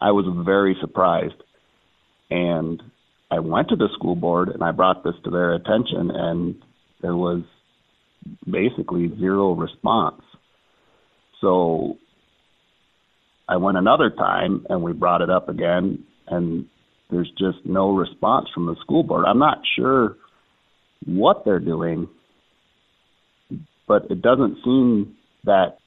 I 0.00 0.10
was 0.12 0.26
very 0.44 0.76
surprised. 0.80 1.42
And 2.30 2.82
I 3.30 3.40
went 3.40 3.68
to 3.68 3.76
the 3.76 3.88
school 3.94 4.14
board 4.14 4.48
and 4.48 4.62
I 4.62 4.72
brought 4.72 5.04
this 5.04 5.14
to 5.24 5.30
their 5.30 5.54
attention, 5.54 6.10
and 6.12 6.56
there 7.00 7.16
was 7.16 7.42
basically 8.48 9.12
zero 9.18 9.52
response. 9.54 10.22
So 11.40 11.96
I 13.48 13.56
went 13.56 13.78
another 13.78 14.10
time 14.10 14.66
and 14.68 14.82
we 14.82 14.92
brought 14.92 15.22
it 15.22 15.30
up 15.30 15.48
again, 15.48 16.04
and 16.26 16.66
there's 17.10 17.30
just 17.38 17.58
no 17.64 17.94
response 17.94 18.48
from 18.52 18.66
the 18.66 18.76
school 18.80 19.02
board. 19.02 19.24
I'm 19.26 19.38
not 19.38 19.58
sure 19.76 20.16
what 21.04 21.44
they're 21.44 21.60
doing, 21.60 22.08
but 23.86 24.10
it 24.10 24.22
doesn't 24.22 24.58
seem 24.64 25.16
that 25.44 25.78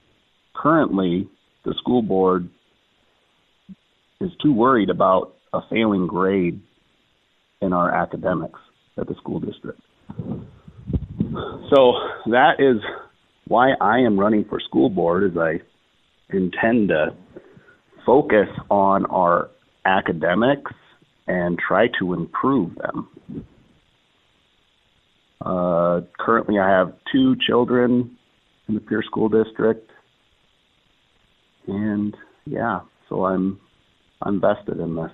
currently 0.61 1.27
the 1.63 1.73
school 1.79 2.01
board 2.01 2.49
is 4.21 4.31
too 4.41 4.53
worried 4.53 4.89
about 4.89 5.35
a 5.53 5.61
failing 5.69 6.07
grade 6.07 6.61
in 7.61 7.73
our 7.73 7.93
academics 7.93 8.59
at 8.97 9.07
the 9.07 9.15
school 9.15 9.39
district. 9.39 9.81
So 11.69 11.93
that 12.27 12.55
is 12.59 12.81
why 13.47 13.71
I 13.81 13.99
am 13.99 14.19
running 14.19 14.45
for 14.45 14.59
school 14.59 14.89
board 14.89 15.23
is 15.31 15.37
I 15.37 15.59
intend 16.29 16.89
to 16.89 17.15
focus 18.05 18.47
on 18.69 19.05
our 19.05 19.49
academics 19.85 20.71
and 21.27 21.57
try 21.57 21.87
to 21.99 22.13
improve 22.13 22.75
them. 22.75 23.45
Uh, 25.41 26.01
currently, 26.19 26.59
I 26.59 26.69
have 26.69 26.93
two 27.11 27.35
children 27.47 28.17
in 28.67 28.75
the 28.75 28.81
Pierre 28.81 29.03
School 29.03 29.29
District, 29.29 29.89
and 31.69 32.15
yeah, 32.45 32.81
so 33.07 33.25
I'm 33.25 33.59
I'm 34.21 34.39
vested 34.41 34.79
in 34.79 34.95
this. 34.95 35.11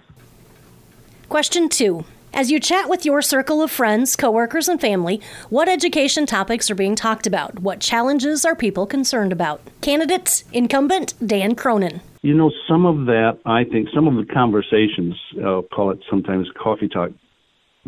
Question 1.30 1.70
two. 1.70 2.06
As 2.34 2.52
you 2.52 2.60
chat 2.60 2.90
with 2.90 3.06
your 3.06 3.22
circle 3.22 3.62
of 3.62 3.72
friends, 3.72 4.18
coworkers, 4.18 4.68
and 4.68 4.80
family, 4.80 5.22
what 5.50 5.70
education 5.70 6.26
topics 6.26 6.70
are 6.70 6.76
being 6.76 6.94
talked 6.94 7.26
about? 7.26 7.60
What 7.60 7.80
challenges 7.80 8.44
are 8.44 8.58
people 8.58 8.86
concerned 8.86 9.32
about? 9.32 9.62
Candidates, 9.80 10.44
incumbent 10.52 11.14
Dan 11.26 11.56
Cronin. 11.56 12.02
You 12.24 12.34
know, 12.34 12.52
some 12.68 12.86
of 12.86 13.06
that, 13.06 13.40
I 13.46 13.64
think, 13.64 13.88
some 13.96 14.06
of 14.08 14.16
the 14.16 14.34
conversations, 14.34 15.16
I'll 15.42 15.62
call 15.62 15.92
it 15.92 16.00
sometimes 16.10 16.50
coffee 16.62 16.90
talk 16.90 17.12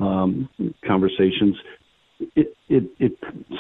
um, 0.02 0.48
conversations, 0.86 1.58
it, 2.20 2.56
it, 2.70 2.84
it 3.00 3.12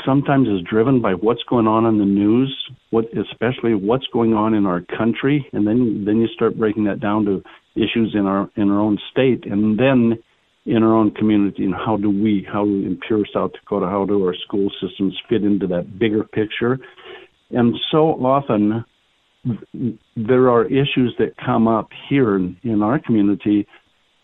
sometimes 0.05 0.47
is 0.47 0.61
driven 0.67 1.01
by 1.01 1.13
what's 1.13 1.43
going 1.43 1.67
on 1.67 1.85
in 1.85 1.97
the 1.97 2.05
news, 2.05 2.55
what 2.89 3.05
especially 3.17 3.73
what's 3.73 4.07
going 4.07 4.33
on 4.33 4.53
in 4.53 4.65
our 4.65 4.81
country, 4.97 5.47
and 5.53 5.67
then 5.67 6.03
then 6.05 6.17
you 6.17 6.27
start 6.27 6.57
breaking 6.57 6.85
that 6.85 6.99
down 6.99 7.25
to 7.25 7.43
issues 7.75 8.13
in 8.13 8.25
our 8.25 8.49
in 8.55 8.69
our 8.69 8.79
own 8.79 8.97
state, 9.11 9.45
and 9.45 9.79
then 9.79 10.17
in 10.65 10.83
our 10.83 10.93
own 10.93 11.11
community 11.11 11.63
and 11.63 11.73
how 11.73 11.95
do 11.95 12.09
we, 12.09 12.45
how 12.51 12.63
in 12.63 12.99
Pierre 13.07 13.23
South 13.33 13.53
Dakota, 13.53 13.87
how 13.87 14.05
do 14.05 14.21
our 14.25 14.35
school 14.35 14.69
systems 14.81 15.17
fit 15.29 15.43
into 15.43 15.65
that 15.67 15.97
bigger 15.97 16.25
picture? 16.25 16.77
And 17.51 17.73
so 17.89 18.09
often 18.25 18.83
there 20.17 20.49
are 20.49 20.65
issues 20.65 21.15
that 21.19 21.35
come 21.43 21.69
up 21.69 21.87
here 22.09 22.35
in, 22.35 22.57
in 22.63 22.81
our 22.81 22.99
community 22.99 23.65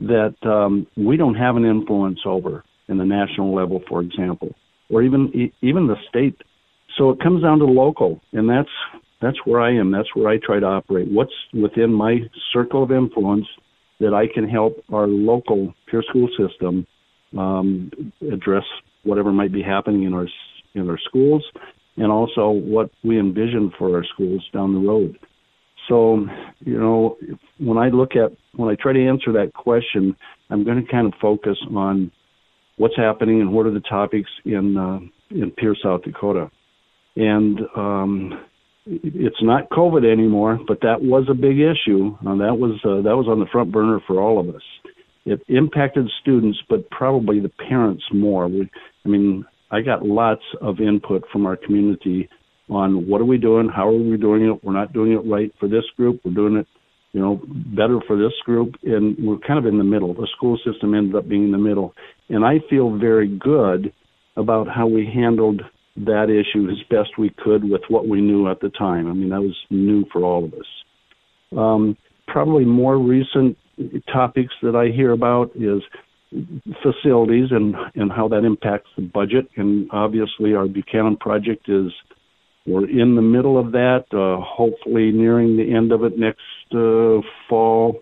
that 0.02 0.36
um, 0.44 0.86
we 0.98 1.16
don't 1.16 1.36
have 1.36 1.56
an 1.56 1.63
influence 1.63 2.20
over 2.25 2.66
the 2.98 3.06
national 3.06 3.54
level, 3.54 3.82
for 3.88 4.02
example, 4.02 4.50
or 4.90 5.04
even 5.04 5.52
even 5.62 5.88
the 5.88 5.96
state. 6.10 6.42
So 6.98 7.10
it 7.10 7.20
comes 7.22 7.42
down 7.44 7.60
to 7.60 7.66
local, 7.66 8.22
and 8.34 8.50
that's 8.50 8.70
that's 9.22 9.38
where 9.46 9.62
I 9.62 9.74
am. 9.74 9.92
That's 9.92 10.14
where 10.16 10.28
I 10.28 10.38
try 10.38 10.60
to 10.60 10.66
operate. 10.66 11.08
What's 11.10 11.34
within 11.54 11.94
my 11.94 12.20
circle 12.52 12.84
of 12.84 12.92
influence 12.92 13.48
that 14.00 14.14
I 14.14 14.28
can 14.32 14.48
help 14.48 14.84
our 14.92 15.08
local 15.08 15.74
Pierre 15.90 16.04
school 16.10 16.28
system 16.38 16.86
um, 17.38 17.92
address 18.32 18.64
whatever 19.04 19.32
might 19.32 19.54
be 19.54 19.62
happening 19.62 20.04
in 20.04 20.14
our 20.14 20.28
in 20.76 20.90
our 20.90 20.98
schools, 20.98 21.44
and 21.98 22.12
also 22.12 22.50
what 22.50 22.90
we 23.04 23.20
envision 23.20 23.72
for 23.78 23.96
our 23.96 24.04
schools 24.14 24.44
down 24.54 24.74
the 24.74 24.88
road. 24.88 25.18
So, 25.88 26.26
you 26.62 26.80
know, 26.80 27.18
when 27.60 27.78
I 27.78 27.90
look 27.90 28.16
at 28.16 28.32
when 28.56 28.70
I 28.70 28.76
try 28.82 28.94
to 28.94 29.08
answer 29.08 29.32
that 29.34 29.54
question, 29.54 30.16
I'm 30.50 30.64
going 30.64 30.84
to 30.84 30.92
kind 30.92 31.08
of 31.08 31.14
focus 31.22 31.58
on 31.76 32.12
what's 32.77 32.98
happening 32.98 33.42
and 33.42 33.51
what 33.51 33.65
are 33.65 33.74
the 33.74 33.82
topics 33.82 34.30
in 34.46 34.77
uh, 34.77 35.00
in 35.30 35.51
Pierre, 35.51 35.75
South 35.82 36.03
Dakota, 36.03 36.51
and 37.15 37.60
um, 37.75 38.46
it's 38.86 39.42
not 39.42 39.70
COVID 39.70 40.10
anymore, 40.10 40.60
but 40.68 40.82
that 40.82 41.01
was 41.01 41.25
a 41.30 41.34
big 41.34 41.60
issue. 41.60 42.18
And 42.25 42.42
that 42.42 42.58
was 42.58 42.80
uh, 42.84 43.01
that 43.03 43.15
was 43.15 43.27
on 43.27 43.39
the 43.39 43.48
front 43.51 43.72
burner 43.72 44.00
for 44.06 44.20
all 44.20 44.39
of 44.39 44.53
us. 44.53 44.62
It 45.25 45.42
impacted 45.48 46.10
students, 46.22 46.60
but 46.70 46.89
probably 46.89 47.39
the 47.39 47.51
parents 47.70 48.03
more. 48.13 48.48
We, 48.48 48.70
I 49.06 49.10
mean, 49.10 49.46
I 49.72 49.82
got 49.82 50.06
lots 50.06 50.44
of 50.62 50.80
input 50.82 51.24
from 51.32 51.46
our 51.46 51.56
community 51.56 52.30
on 52.70 53.08
what 53.08 53.22
are 53.22 53.25
we 53.25 53.38
doing, 53.38 53.70
how 53.74 53.88
are 53.88 53.98
we 53.98 54.18
doing 54.18 54.44
it. 54.44 54.63
We're 54.63 54.74
not 54.74 54.94
doing 54.94 55.13
it 55.13 55.30
right 55.30 55.51
for 55.60 55.70
this 55.70 55.84
group. 55.96 56.22
We're 56.25 56.34
doing 56.34 56.58
it, 56.58 56.68
you 57.13 57.22
know, 57.22 57.42
better 57.48 58.00
for 58.06 58.18
this 58.18 58.34
group, 58.46 58.75
and 58.84 59.15
we're 59.20 59.39
kind 59.39 59.60
of 59.60 59.65
in 59.65 59.77
the 59.77 59.84
middle. 59.84 60.13
The 60.13 60.27
school 60.36 60.58
system 60.65 60.94
ended 60.94 61.15
up 61.15 61.27
being 61.27 61.46
in 61.46 61.51
the 61.51 61.58
middle, 61.58 61.94
and 62.30 62.46
I 62.46 62.60
feel 62.70 62.98
very 62.98 63.27
good 63.27 63.94
about 64.36 64.68
how 64.68 64.88
we 64.88 65.06
handled 65.06 65.62
that 65.96 66.30
issue 66.30 66.70
as 66.70 66.77
best 66.89 67.18
we 67.18 67.30
could 67.38 67.63
with 67.63 67.82
what 67.88 68.08
we 68.08 68.20
knew 68.22 68.50
at 68.50 68.60
the 68.62 68.70
time. 68.70 69.08
I 69.08 69.13
mean, 69.13 69.30
that 69.30 69.42
was 69.42 69.56
new 69.70 70.06
for 70.12 70.24
all 70.24 70.46
of 70.46 70.53
us. 70.53 70.65
Um, 71.56 71.98
probably 72.27 72.65
more 72.65 72.98
recent 72.98 73.58
topics 74.12 74.53
that 74.63 74.75
I 74.75 74.96
hear 74.96 75.12
about 75.12 75.51
is 75.56 75.82
facilities 76.82 77.50
and 77.51 77.75
and 77.96 78.12
how 78.12 78.27
that 78.30 78.44
impacts 78.44 78.89
the 78.96 79.03
budget. 79.03 79.48
And 79.56 79.88
obviously, 79.92 80.56
our 80.56 80.68
Buchanan 80.68 81.18
project 81.18 81.70
is 81.70 81.92
we're 82.65 82.89
in 82.89 83.15
the 83.15 83.22
middle 83.22 83.60
of 83.60 83.72
that. 83.74 84.06
Uh, 84.12 84.44
hopefully, 84.44 85.12
nearing 85.12 85.58
the 85.58 85.75
end 85.75 85.92
of 85.92 86.03
it 86.03 86.18
next 86.18 86.42
uh, 86.74 87.22
fall, 87.50 88.01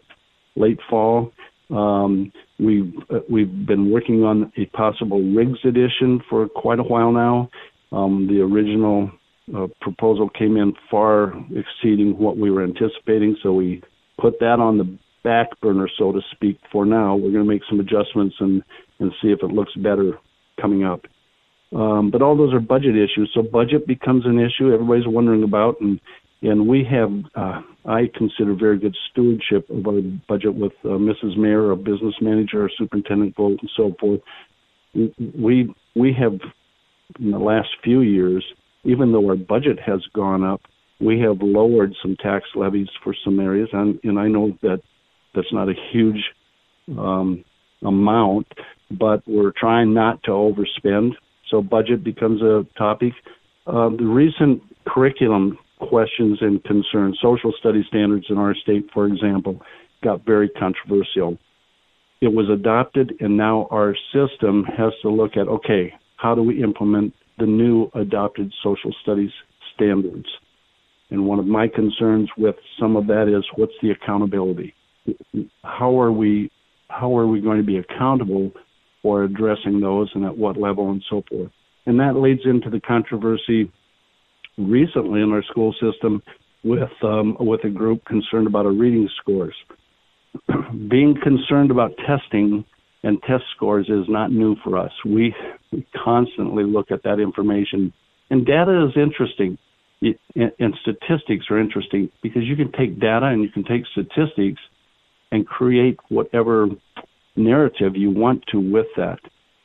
late 0.55 0.79
fall. 0.89 1.31
Um, 1.69 2.31
we've 2.61 2.93
uh, 3.09 3.19
we've 3.29 3.65
been 3.65 3.91
working 3.91 4.23
on 4.23 4.51
a 4.57 4.65
possible 4.67 5.21
Riggs 5.21 5.59
edition 5.65 6.21
for 6.29 6.47
quite 6.47 6.79
a 6.79 6.83
while 6.83 7.11
now. 7.11 7.49
Um, 7.91 8.27
the 8.27 8.41
original 8.41 9.11
uh, 9.55 9.67
proposal 9.81 10.29
came 10.29 10.55
in 10.55 10.73
far 10.89 11.33
exceeding 11.55 12.17
what 12.17 12.37
we 12.37 12.51
were 12.51 12.63
anticipating, 12.63 13.35
so 13.43 13.51
we 13.51 13.81
put 14.19 14.39
that 14.39 14.59
on 14.59 14.77
the 14.77 14.97
back 15.23 15.47
burner, 15.61 15.89
so 15.97 16.11
to 16.11 16.21
speak, 16.31 16.59
for 16.71 16.85
now. 16.85 17.15
We're 17.15 17.31
going 17.31 17.45
to 17.45 17.51
make 17.51 17.63
some 17.69 17.79
adjustments 17.79 18.35
and, 18.39 18.63
and 18.99 19.11
see 19.21 19.29
if 19.29 19.39
it 19.43 19.47
looks 19.47 19.73
better 19.75 20.13
coming 20.59 20.83
up. 20.83 21.01
Um, 21.73 22.11
but 22.11 22.21
all 22.21 22.35
those 22.35 22.53
are 22.53 22.59
budget 22.59 22.95
issues, 22.95 23.31
so 23.33 23.41
budget 23.41 23.87
becomes 23.87 24.25
an 24.25 24.39
issue 24.39 24.73
everybody's 24.73 25.07
wondering 25.07 25.43
about, 25.43 25.79
and 25.79 25.99
and 26.41 26.67
we 26.67 26.83
have, 26.89 27.11
uh, 27.35 27.61
I 27.85 28.09
consider, 28.15 28.55
very 28.55 28.79
good 28.79 28.95
stewardship 29.11 29.69
of 29.69 29.85
our 29.85 30.01
budget 30.27 30.55
with 30.55 30.73
uh, 30.83 30.89
Mrs. 30.89 31.37
Mayor, 31.37 31.69
our 31.69 31.75
business 31.75 32.15
manager, 32.21 32.63
our 32.63 32.69
superintendent, 32.77 33.35
vote, 33.35 33.59
and 33.61 33.71
so 33.75 33.93
forth. 33.99 34.21
We 34.93 35.73
we 35.95 36.13
have 36.13 36.39
in 37.19 37.31
the 37.31 37.39
last 37.39 37.69
few 37.83 38.01
years, 38.01 38.43
even 38.83 39.11
though 39.11 39.27
our 39.29 39.35
budget 39.35 39.79
has 39.79 40.01
gone 40.13 40.43
up, 40.43 40.61
we 40.99 41.19
have 41.19 41.41
lowered 41.41 41.93
some 42.01 42.15
tax 42.17 42.45
levies 42.55 42.89
for 43.03 43.15
some 43.23 43.39
areas, 43.39 43.69
and, 43.73 43.99
and 44.03 44.19
I 44.19 44.27
know 44.27 44.57
that 44.61 44.81
that's 45.33 45.51
not 45.51 45.69
a 45.69 45.73
huge 45.91 46.23
um, 46.97 47.43
amount, 47.83 48.47
but 48.91 49.21
we're 49.27 49.53
trying 49.57 49.93
not 49.93 50.21
to 50.23 50.31
overspend. 50.31 51.11
So 51.49 51.61
budget 51.61 52.03
becomes 52.03 52.41
a 52.41 52.65
topic. 52.77 53.13
Uh, 53.65 53.89
the 53.89 54.05
recent 54.05 54.61
curriculum 54.87 55.57
questions 55.87 56.39
and 56.41 56.63
concerns, 56.63 57.17
social 57.21 57.53
study 57.59 57.83
standards 57.87 58.25
in 58.29 58.37
our 58.37 58.55
state, 58.55 58.89
for 58.93 59.07
example, 59.07 59.59
got 60.03 60.25
very 60.25 60.49
controversial. 60.49 61.37
It 62.21 62.33
was 62.33 62.49
adopted, 62.49 63.13
and 63.19 63.35
now 63.35 63.67
our 63.71 63.95
system 64.13 64.63
has 64.63 64.93
to 65.01 65.09
look 65.09 65.37
at 65.37 65.47
okay, 65.47 65.93
how 66.17 66.35
do 66.35 66.43
we 66.43 66.63
implement 66.63 67.13
the 67.39 67.45
new 67.45 67.89
adopted 67.95 68.53
social 68.63 68.93
studies 69.01 69.31
standards? 69.73 70.27
And 71.09 71.25
one 71.25 71.39
of 71.39 71.45
my 71.45 71.67
concerns 71.67 72.29
with 72.37 72.55
some 72.79 72.95
of 72.95 73.07
that 73.07 73.27
is 73.27 73.43
what's 73.55 73.73
the 73.81 73.91
accountability? 73.91 74.73
How 75.63 75.99
are 75.99 76.11
we 76.11 76.51
how 76.89 77.17
are 77.17 77.27
we 77.27 77.41
going 77.41 77.57
to 77.57 77.63
be 77.63 77.77
accountable 77.77 78.51
for 79.01 79.23
addressing 79.23 79.79
those 79.79 80.09
and 80.13 80.25
at 80.25 80.37
what 80.37 80.57
level 80.57 80.91
and 80.91 81.03
so 81.09 81.23
forth? 81.29 81.51
And 81.85 81.99
that 81.99 82.15
leads 82.15 82.41
into 82.45 82.69
the 82.69 82.79
controversy 82.79 83.71
recently 84.69 85.21
in 85.21 85.31
our 85.31 85.43
school 85.43 85.73
system 85.73 86.21
with 86.63 86.89
um, 87.03 87.35
with 87.39 87.63
a 87.63 87.69
group 87.69 88.05
concerned 88.05 88.47
about 88.47 88.65
our 88.65 88.71
reading 88.71 89.09
scores. 89.19 89.55
Being 90.89 91.15
concerned 91.21 91.71
about 91.71 91.91
testing 92.07 92.65
and 93.03 93.21
test 93.23 93.43
scores 93.55 93.89
is 93.89 94.05
not 94.07 94.31
new 94.31 94.55
for 94.63 94.77
us. 94.77 94.91
We, 95.05 95.33
we 95.71 95.85
constantly 96.03 96.63
look 96.63 96.91
at 96.91 97.03
that 97.03 97.19
information, 97.19 97.91
and 98.29 98.45
data 98.45 98.87
is 98.87 98.95
interesting. 98.95 99.57
And 100.03 100.73
statistics 100.81 101.45
are 101.51 101.59
interesting 101.59 102.09
because 102.23 102.41
you 102.43 102.55
can 102.55 102.71
take 102.71 102.99
data 102.99 103.27
and 103.27 103.43
you 103.43 103.49
can 103.49 103.63
take 103.63 103.83
statistics 103.91 104.59
and 105.31 105.45
create 105.45 105.99
whatever 106.09 106.67
narrative 107.35 107.95
you 107.95 108.09
want 108.09 108.43
to 108.51 108.59
with 108.59 108.87
that. 108.97 109.19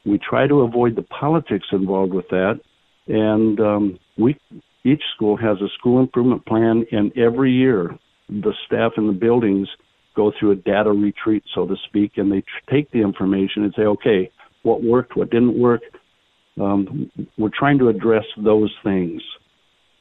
We 0.04 0.18
try 0.18 0.46
to 0.46 0.60
avoid 0.60 0.94
the 0.94 1.02
politics 1.02 1.66
involved 1.72 2.12
with 2.12 2.28
that, 2.28 2.60
and 3.08 3.58
um, 3.60 3.98
we 4.18 4.36
each 4.86 5.02
school 5.14 5.36
has 5.36 5.60
a 5.60 5.68
school 5.78 6.00
improvement 6.00 6.46
plan, 6.46 6.86
and 6.92 7.16
every 7.18 7.52
year 7.52 7.98
the 8.28 8.52
staff 8.66 8.92
in 8.96 9.06
the 9.06 9.12
buildings 9.12 9.68
go 10.14 10.32
through 10.38 10.52
a 10.52 10.56
data 10.56 10.90
retreat, 10.90 11.42
so 11.54 11.66
to 11.66 11.74
speak, 11.88 12.12
and 12.16 12.30
they 12.30 12.40
tr- 12.40 12.70
take 12.70 12.90
the 12.90 13.00
information 13.00 13.64
and 13.64 13.74
say, 13.76 13.82
okay, 13.82 14.30
what 14.62 14.82
worked, 14.82 15.16
what 15.16 15.30
didn't 15.30 15.58
work. 15.58 15.82
Um, 16.60 17.10
we're 17.36 17.50
trying 17.56 17.78
to 17.78 17.88
address 17.88 18.24
those 18.42 18.74
things. 18.82 19.20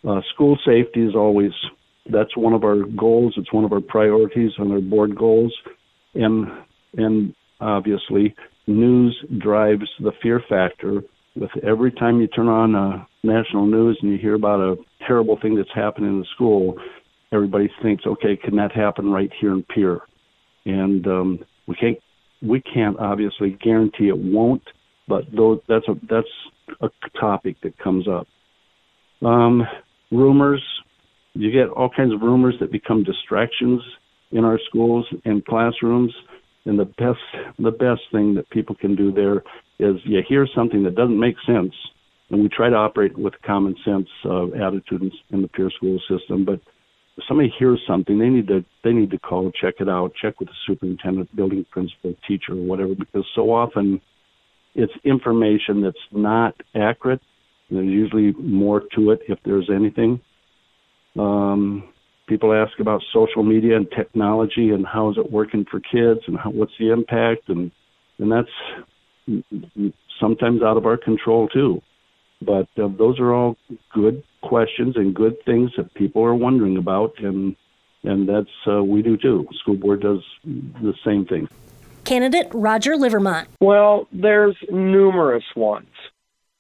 Uh, 0.08 0.22
school 0.34 0.58
safety 0.66 1.02
is 1.02 1.16
always 1.16 1.52
that's 2.12 2.38
one 2.38 2.54
of 2.54 2.64
our 2.64 2.84
goals. 2.96 3.34
It's 3.36 3.52
one 3.52 3.66
of 3.66 3.74
our 3.74 3.82
priorities 3.82 4.52
on 4.60 4.72
our 4.72 4.80
board 4.80 5.16
goals, 5.18 5.54
and 6.14 6.48
and 6.98 7.34
obviously 7.60 8.36
news 8.68 9.18
drives 9.40 9.90
the 10.00 10.12
fear 10.22 10.42
factor 10.48 11.02
with 11.36 11.52
every 11.64 11.92
time 11.92 12.20
you 12.20 12.28
turn 12.28 12.48
on 12.48 12.76
uh, 12.76 13.04
national 13.24 13.66
news 13.66 13.98
and 14.02 14.12
you 14.12 14.18
hear 14.18 14.36
about 14.36 14.60
a 14.60 14.76
terrible 15.06 15.38
thing 15.42 15.56
that's 15.56 15.70
happening 15.74 16.10
in 16.10 16.20
the 16.20 16.26
school, 16.34 16.76
everybody 17.32 17.70
thinks, 17.82 18.06
okay, 18.06 18.38
can 18.38 18.56
that 18.56 18.72
happen 18.72 19.12
right 19.12 19.32
here 19.40 19.52
in 19.52 19.64
Pierre? 19.64 20.00
And 20.66 21.06
um, 21.08 21.46
we 21.68 21.76
can't 21.76 21.98
we 22.42 22.62
can't 22.62 23.00
obviously 23.00 23.58
guarantee 23.64 24.08
it 24.08 24.18
won't, 24.18 24.64
but 25.08 25.26
that's 25.68 25.88
a 25.88 25.96
that's 26.10 26.28
a 26.82 26.90
topic 27.20 27.58
that 27.64 27.78
comes 27.78 28.08
up. 28.08 28.28
Um, 29.26 29.64
rumors, 30.12 30.64
you 31.34 31.52
get 31.52 31.70
all 31.70 31.90
kinds 31.90 32.14
of 32.14 32.22
rumors 32.22 32.56
that 32.60 32.72
become 32.72 33.04
distractions 33.04 33.82
in 34.32 34.44
our 34.44 34.60
schools 34.68 35.06
and 35.26 35.46
classrooms. 35.46 36.14
And 36.66 36.80
the 36.80 36.86
best 36.86 37.20
the 37.60 37.72
best 37.72 38.02
thing 38.12 38.34
that 38.36 38.50
people 38.50 38.76
can 38.76 38.96
do 38.96 39.12
there 39.12 39.44
is 39.80 39.96
you 40.04 40.22
hear 40.28 40.48
something 40.56 40.84
that 40.84 40.96
doesn't 40.96 41.20
make 41.20 41.36
sense, 41.46 41.74
and 42.30 42.42
we 42.42 42.50
try 42.50 42.70
to 42.70 42.76
operate 42.76 43.18
with 43.18 43.34
common 43.46 43.76
sense 43.84 44.08
uh, 44.26 44.46
in 44.46 45.42
the 45.42 45.50
Pierre 45.54 45.72
school 45.72 46.00
system. 46.10 46.46
But 46.46 46.60
if 47.18 47.24
somebody 47.28 47.54
hears 47.58 47.82
something, 47.88 48.18
they 48.18 48.30
need 48.30 48.48
to 48.48 48.64
they 48.84 48.92
need 48.92 49.12
to 49.12 49.20
call, 49.20 49.52
check 49.52 49.76
it 49.80 49.90
out, 49.90 50.14
check 50.22 50.40
with 50.40 50.50
the 50.50 50.56
superintendent, 50.68 51.36
building 51.36 51.66
principal, 51.72 52.16
teacher, 52.28 52.54
or 52.54 52.66
whatever, 52.66 52.96
because 52.96 53.26
so 53.36 53.52
often 53.52 54.02
it's 54.74 54.94
information 55.04 55.82
that's 55.82 55.98
not 56.12 56.56
accurate. 56.76 57.22
There's 57.70 57.88
usually 57.88 58.34
more 58.34 58.82
to 58.96 59.12
it 59.12 59.22
if 59.28 59.40
there's 59.46 59.70
anything. 59.74 60.20
Um, 61.18 61.90
people 62.28 62.54
ask 62.54 62.80
about 62.80 63.02
social 63.14 63.44
media 63.44 63.78
and 63.78 63.88
technology 63.96 64.70
and 64.70 64.86
how 64.86 65.12
is 65.12 65.18
it 65.18 65.32
working 65.32 65.66
for 65.70 65.80
kids 65.80 66.20
and 66.28 66.38
how, 66.38 66.52
what's 66.52 66.74
the 66.80 66.92
impact 66.92 67.50
and 67.50 67.72
and 68.18 68.32
that's 68.32 68.50
sometimes 70.20 70.62
out 70.62 70.78
of 70.78 70.86
our 70.86 70.98
control 70.98 71.48
too. 71.48 71.82
But 72.42 72.68
uh, 72.78 72.90
those 72.98 73.20
are 73.20 73.34
all 73.34 73.58
good 73.94 74.24
questions 74.42 74.96
and 74.98 75.16
good 75.16 75.36
things 75.46 75.72
that 75.78 75.94
people 75.94 76.24
are 76.24 76.36
wondering 76.36 76.78
about, 76.78 77.14
and 77.20 77.56
and 78.04 78.30
that's 78.30 78.50
uh, 78.68 78.84
we 78.84 79.02
do 79.02 79.18
too. 79.18 79.48
School 79.62 79.76
board 79.76 80.02
does 80.02 80.22
the 80.44 80.94
same 81.06 81.26
thing. 81.26 81.48
Candidate 82.04 82.48
Roger 82.54 82.96
Livermont. 82.96 83.48
Well, 83.60 84.08
there's 84.12 84.56
numerous 84.70 85.44
ones, 85.56 85.90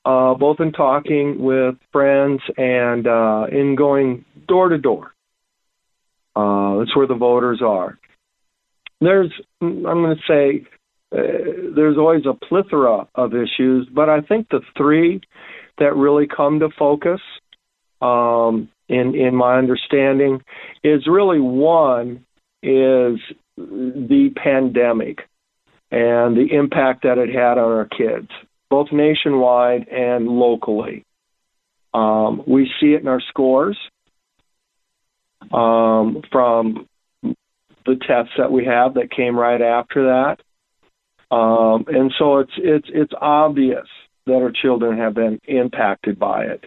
uh, 0.03 0.33
both 0.33 0.59
in 0.59 0.71
talking 0.71 1.39
with 1.39 1.75
friends 1.91 2.41
and 2.57 3.05
uh, 3.05 3.45
in 3.51 3.75
going 3.75 4.25
door 4.47 4.69
to 4.69 4.79
door. 4.79 5.13
Uh, 6.35 6.79
that's 6.79 6.95
where 6.95 7.07
the 7.07 7.15
voters 7.15 7.61
are. 7.61 7.97
There's, 8.99 9.31
I'm 9.61 9.83
going 9.83 10.15
to 10.15 10.21
say, 10.27 10.67
uh, 11.15 11.21
there's 11.75 11.97
always 11.97 12.25
a 12.25 12.33
plethora 12.33 13.07
of 13.15 13.33
issues, 13.33 13.87
but 13.93 14.09
I 14.09 14.21
think 14.21 14.49
the 14.49 14.61
three 14.77 15.21
that 15.77 15.95
really 15.95 16.27
come 16.27 16.59
to 16.59 16.69
focus, 16.77 17.21
um, 18.01 18.69
in 18.89 19.15
in 19.15 19.35
my 19.35 19.57
understanding, 19.57 20.41
is 20.83 21.07
really 21.07 21.39
one 21.39 22.25
is 22.61 23.19
the 23.57 24.31
pandemic 24.35 25.19
and 25.91 26.35
the 26.35 26.47
impact 26.51 27.03
that 27.03 27.17
it 27.17 27.29
had 27.29 27.57
on 27.57 27.71
our 27.71 27.85
kids, 27.85 28.29
both 28.69 28.91
nationwide 28.91 29.87
and 29.87 30.27
locally. 30.27 31.05
Um, 31.93 32.43
we 32.45 32.69
see 32.79 32.87
it 32.87 33.01
in 33.01 33.07
our 33.07 33.21
scores 33.21 33.77
um, 35.53 36.21
from 36.31 36.87
the 37.85 37.95
tests 37.95 38.33
that 38.37 38.51
we 38.51 38.65
have 38.65 38.95
that 38.95 39.11
came 39.11 39.37
right 39.37 39.61
after 39.61 40.05
that. 40.07 40.41
Um, 41.31 41.85
and 41.87 42.13
so 42.17 42.39
it's 42.39 42.51
it's 42.57 42.87
it's 42.93 43.13
obvious 43.19 43.87
that 44.25 44.35
our 44.35 44.51
children 44.51 44.97
have 44.97 45.13
been 45.13 45.39
impacted 45.47 46.19
by 46.19 46.45
it. 46.45 46.65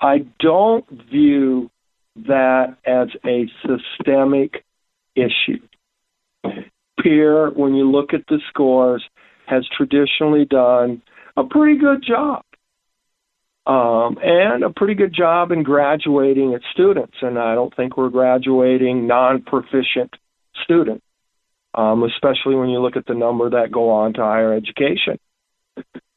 I 0.00 0.26
don't 0.40 0.86
view 1.10 1.70
that 2.26 2.76
as 2.84 3.08
a 3.24 3.46
systemic 3.62 4.64
issue. 5.14 5.60
Pierre, 7.00 7.50
when 7.50 7.74
you 7.74 7.90
look 7.90 8.14
at 8.14 8.26
the 8.28 8.40
scores, 8.48 9.04
has 9.46 9.64
traditionally 9.76 10.44
done 10.44 11.02
a 11.36 11.44
pretty 11.44 11.78
good 11.78 12.04
job. 12.06 12.42
Um, 13.66 14.18
and 14.22 14.62
a 14.62 14.70
pretty 14.70 14.94
good 14.94 15.12
job 15.12 15.50
in 15.50 15.64
graduating 15.64 16.52
its 16.52 16.64
students. 16.72 17.16
And 17.20 17.36
I 17.36 17.54
don't 17.56 17.74
think 17.74 17.96
we're 17.96 18.10
graduating 18.10 19.08
non 19.08 19.42
proficient 19.42 20.14
students, 20.62 21.04
um, 21.76 22.02
especially 22.02 22.54
when 22.54 22.70
you 22.70 22.80
look 22.80 22.96
at 22.96 23.06
the 23.06 23.14
number 23.14 23.50
that 23.50 23.70
go 23.70 23.90
on 23.90 24.14
to 24.14 24.22
higher 24.22 24.54
education. 24.54 25.18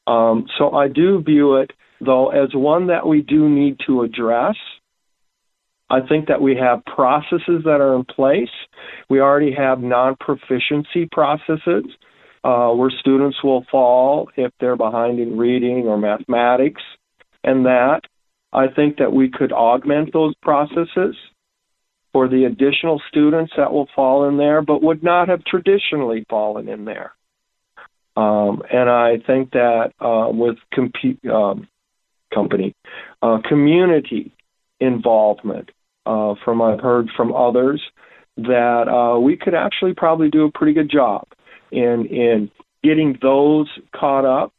Um, 0.07 0.47
so 0.57 0.71
I 0.71 0.87
do 0.87 1.21
view 1.21 1.57
it, 1.57 1.71
though, 2.01 2.29
as 2.29 2.49
one 2.53 2.87
that 2.87 3.05
we 3.05 3.21
do 3.21 3.47
need 3.47 3.77
to 3.85 4.01
address. 4.03 4.55
I 5.91 5.99
think 6.07 6.27
that 6.27 6.41
we 6.41 6.55
have 6.55 6.85
processes 6.85 7.63
that 7.65 7.81
are 7.81 7.95
in 7.95 8.05
place. 8.05 8.49
We 9.09 9.19
already 9.19 9.53
have 9.53 9.81
non 9.81 10.15
proficiency 10.19 11.07
processes 11.11 11.85
uh, 12.43 12.69
where 12.69 12.91
students 12.99 13.37
will 13.43 13.65
fall 13.71 14.29
if 14.37 14.51
they're 14.59 14.77
behind 14.77 15.19
in 15.19 15.37
reading 15.37 15.87
or 15.87 15.97
mathematics 15.97 16.81
and 17.43 17.65
that. 17.65 18.01
I 18.53 18.67
think 18.67 18.97
that 18.97 19.13
we 19.13 19.29
could 19.29 19.51
augment 19.51 20.13
those 20.13 20.33
processes 20.41 21.15
for 22.11 22.27
the 22.27 22.45
additional 22.45 23.01
students 23.09 23.53
that 23.57 23.71
will 23.71 23.87
fall 23.95 24.27
in 24.27 24.37
there, 24.37 24.61
but 24.61 24.81
would 24.81 25.03
not 25.03 25.29
have 25.29 25.43
traditionally 25.43 26.25
fallen 26.29 26.67
in 26.67 26.85
there. 26.85 27.13
Um, 28.15 28.63
and 28.71 28.89
I 28.89 29.17
think 29.25 29.51
that 29.51 29.93
uh, 29.99 30.29
with 30.31 30.57
compu- 30.73 31.25
um, 31.29 31.67
company 32.33 32.75
uh, 33.21 33.39
community 33.47 34.33
involvement, 34.79 35.69
uh, 36.05 36.33
from 36.43 36.61
I've 36.61 36.79
heard 36.79 37.09
from 37.15 37.33
others 37.33 37.81
that 38.37 38.87
uh, 38.87 39.19
we 39.19 39.37
could 39.37 39.53
actually 39.53 39.93
probably 39.93 40.29
do 40.29 40.45
a 40.45 40.51
pretty 40.51 40.73
good 40.73 40.89
job 40.89 41.27
in 41.71 42.07
in 42.07 42.51
getting 42.83 43.17
those 43.21 43.67
caught 43.95 44.25
up. 44.25 44.53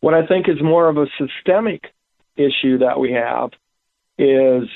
What 0.00 0.14
I 0.14 0.26
think 0.26 0.48
is 0.48 0.62
more 0.62 0.88
of 0.88 0.96
a 0.96 1.06
systemic 1.18 1.82
issue 2.36 2.78
that 2.78 3.00
we 3.00 3.12
have 3.12 3.50
is 4.18 4.68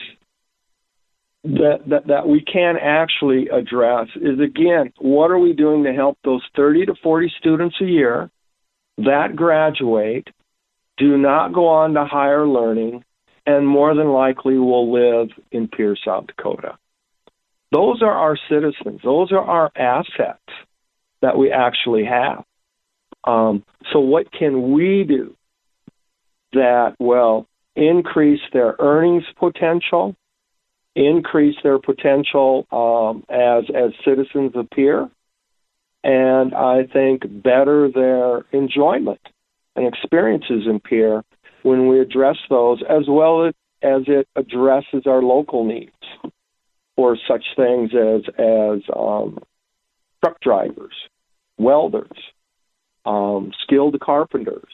that, 1.45 1.79
that 1.89 2.07
that 2.07 2.29
we 2.29 2.41
can 2.41 2.77
actually 2.81 3.49
address 3.49 4.07
is 4.15 4.39
again 4.39 4.93
what 4.99 5.31
are 5.31 5.39
we 5.41 5.53
doing 5.53 5.83
to 5.83 5.93
help 5.93 6.17
those 6.25 6.43
30 6.55 6.87
to 6.87 6.95
40 7.03 7.33
students 7.39 7.75
a 7.81 7.85
year 7.85 8.31
that 8.99 9.35
graduate 9.35 10.29
do 10.99 11.19
not 11.19 11.53
go 11.53 11.67
on 11.67 11.95
to 11.95 12.05
higher 12.05 12.47
learning 12.47 13.03
and 13.47 13.67
more 13.67 13.95
than 13.95 14.09
likely 14.09 14.57
will 14.57 14.93
live 14.93 15.31
in 15.51 15.69
Pierre, 15.69 15.97
South 16.05 16.27
Dakota. 16.29 16.79
Those 17.73 18.03
are 18.03 18.13
our 18.13 18.39
citizens. 18.49 19.01
Those 19.03 19.33
are 19.33 19.41
our 19.41 19.71
assets 19.75 20.39
that 21.23 21.37
we 21.37 21.51
actually 21.51 22.05
have. 22.05 22.45
Um, 23.25 23.65
so, 23.93 24.01
what 24.01 24.31
can 24.33 24.73
we 24.73 25.05
do 25.09 25.37
that 26.53 26.97
will 26.99 27.47
increase 27.75 28.41
their 28.53 28.77
earnings 28.79 29.25
potential, 29.39 30.15
increase 30.95 31.57
their 31.63 31.79
potential 31.79 32.67
um, 32.71 33.25
as 33.29 33.65
as 33.75 33.93
citizens 34.05 34.53
Pierre, 34.71 35.09
and 36.05 36.55
I 36.55 36.85
think 36.93 37.23
better 37.43 37.91
their 37.91 38.45
enjoyment 38.53 39.21
and 39.77 39.87
experiences 39.87 40.67
in 40.67 40.81
Pierre 40.81 41.25
when 41.63 41.89
we 41.89 42.01
address 42.01 42.37
those, 42.51 42.83
as 42.89 43.05
well 43.09 43.47
as, 43.47 43.55
as 43.83 44.03
it 44.07 44.29
addresses 44.37 45.07
our 45.07 45.23
local 45.23 45.65
needs 45.65 45.93
for 46.97 47.17
such 47.29 47.45
things 47.57 47.93
as 47.95 48.23
as 48.39 48.81
um, 48.95 49.39
truck 50.23 50.41
drivers, 50.41 50.95
welders, 51.59 52.19
um, 53.07 53.53
skilled 53.63 53.99
carpenters. 54.01 54.69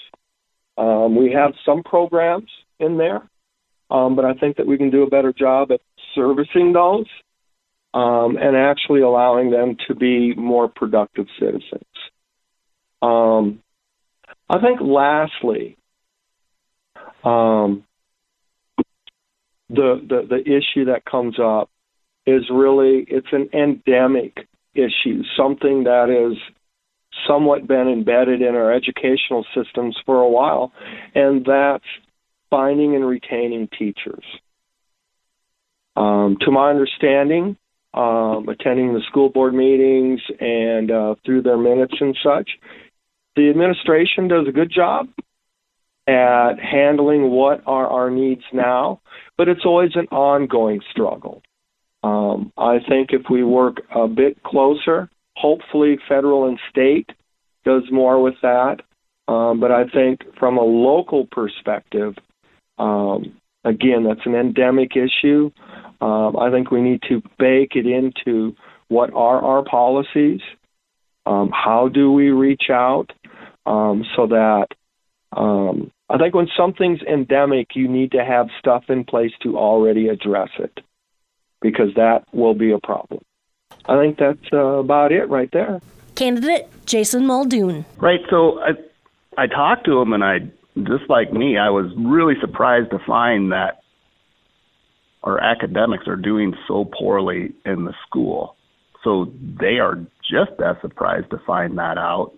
Um, 0.76 1.16
we 1.16 1.32
have 1.32 1.54
some 1.64 1.82
programs 1.82 2.50
in 2.78 2.98
there, 2.98 3.28
um, 3.90 4.14
but 4.14 4.24
I 4.24 4.34
think 4.34 4.56
that 4.56 4.66
we 4.66 4.78
can 4.78 4.90
do 4.90 5.02
a 5.02 5.10
better 5.10 5.32
job 5.32 5.72
at 5.72 5.80
servicing 6.18 6.72
those 6.72 7.06
um, 7.94 8.36
and 8.36 8.56
actually 8.56 9.00
allowing 9.00 9.50
them 9.50 9.76
to 9.86 9.94
be 9.94 10.34
more 10.34 10.68
productive 10.68 11.26
citizens. 11.38 11.84
Um, 13.00 13.62
I 14.50 14.60
think, 14.60 14.80
lastly, 14.80 15.76
um, 17.24 17.84
the, 19.70 20.00
the 20.08 20.26
the 20.28 20.40
issue 20.40 20.86
that 20.86 21.04
comes 21.04 21.38
up 21.38 21.70
is 22.26 22.42
really 22.50 23.06
it's 23.08 23.32
an 23.32 23.50
endemic 23.52 24.48
issue, 24.74 25.22
something 25.36 25.84
that 25.84 26.08
is 26.10 26.38
somewhat 27.26 27.66
been 27.66 27.88
embedded 27.88 28.40
in 28.40 28.54
our 28.54 28.72
educational 28.72 29.44
systems 29.54 29.96
for 30.06 30.20
a 30.20 30.28
while, 30.28 30.72
and 31.14 31.44
that's 31.44 31.84
finding 32.50 32.94
and 32.94 33.06
retaining 33.06 33.68
teachers. 33.78 34.24
Um, 35.98 36.36
to 36.42 36.52
my 36.52 36.70
understanding, 36.70 37.56
um, 37.92 38.48
attending 38.48 38.94
the 38.94 39.02
school 39.08 39.30
board 39.30 39.52
meetings 39.52 40.20
and 40.38 40.90
uh, 40.92 41.14
through 41.24 41.42
their 41.42 41.58
minutes 41.58 41.94
and 42.00 42.16
such, 42.22 42.48
the 43.34 43.50
administration 43.50 44.28
does 44.28 44.46
a 44.48 44.52
good 44.52 44.70
job 44.72 45.08
at 46.06 46.54
handling 46.60 47.30
what 47.30 47.62
are 47.66 47.88
our 47.88 48.10
needs 48.10 48.44
now, 48.52 49.00
but 49.36 49.48
it's 49.48 49.64
always 49.64 49.90
an 49.96 50.06
ongoing 50.12 50.80
struggle. 50.92 51.42
Um, 52.04 52.52
I 52.56 52.78
think 52.88 53.08
if 53.10 53.22
we 53.28 53.42
work 53.42 53.78
a 53.92 54.06
bit 54.06 54.40
closer, 54.44 55.10
hopefully 55.36 55.98
federal 56.08 56.48
and 56.48 56.60
state 56.70 57.10
does 57.64 57.82
more 57.90 58.22
with 58.22 58.34
that. 58.42 58.82
Um, 59.26 59.58
but 59.58 59.72
I 59.72 59.84
think 59.88 60.20
from 60.38 60.58
a 60.58 60.62
local 60.62 61.26
perspective, 61.26 62.14
um, 62.78 63.36
again, 63.64 64.04
that's 64.04 64.24
an 64.26 64.36
endemic 64.36 64.92
issue. 64.96 65.50
Um, 66.00 66.36
I 66.36 66.50
think 66.50 66.70
we 66.70 66.80
need 66.80 67.02
to 67.08 67.22
bake 67.38 67.74
it 67.74 67.86
into 67.86 68.54
what 68.88 69.12
are 69.14 69.42
our 69.42 69.64
policies, 69.64 70.40
um, 71.26 71.50
how 71.52 71.88
do 71.88 72.12
we 72.12 72.30
reach 72.30 72.70
out, 72.70 73.12
um, 73.66 74.04
so 74.16 74.26
that 74.28 74.68
um, 75.36 75.90
I 76.08 76.16
think 76.16 76.34
when 76.34 76.48
something's 76.56 77.02
endemic, 77.02 77.74
you 77.74 77.86
need 77.88 78.12
to 78.12 78.24
have 78.24 78.48
stuff 78.58 78.84
in 78.88 79.04
place 79.04 79.32
to 79.42 79.58
already 79.58 80.08
address 80.08 80.48
it, 80.58 80.80
because 81.60 81.92
that 81.96 82.24
will 82.32 82.54
be 82.54 82.70
a 82.72 82.78
problem. 82.78 83.22
I 83.86 83.98
think 84.00 84.18
that's 84.18 84.52
uh, 84.52 84.56
about 84.56 85.12
it 85.12 85.28
right 85.28 85.50
there. 85.52 85.80
Candidate 86.14 86.66
Jason 86.86 87.26
Muldoon. 87.26 87.84
Right. 87.98 88.20
So 88.30 88.60
I 88.60 88.70
I 89.36 89.46
talked 89.46 89.84
to 89.84 90.00
him, 90.00 90.12
and 90.12 90.24
I 90.24 90.38
just 90.76 91.08
like 91.08 91.32
me, 91.32 91.58
I 91.58 91.70
was 91.70 91.92
really 91.96 92.34
surprised 92.40 92.90
to 92.90 92.98
find 93.00 93.52
that 93.52 93.77
our 95.28 95.38
academics 95.40 96.08
are 96.08 96.16
doing 96.16 96.54
so 96.66 96.86
poorly 96.98 97.52
in 97.66 97.84
the 97.84 97.92
school. 98.06 98.56
So 99.04 99.26
they 99.60 99.78
are 99.78 99.96
just 100.22 100.58
as 100.64 100.76
surprised 100.80 101.30
to 101.30 101.40
find 101.46 101.76
that 101.76 101.98
out. 101.98 102.32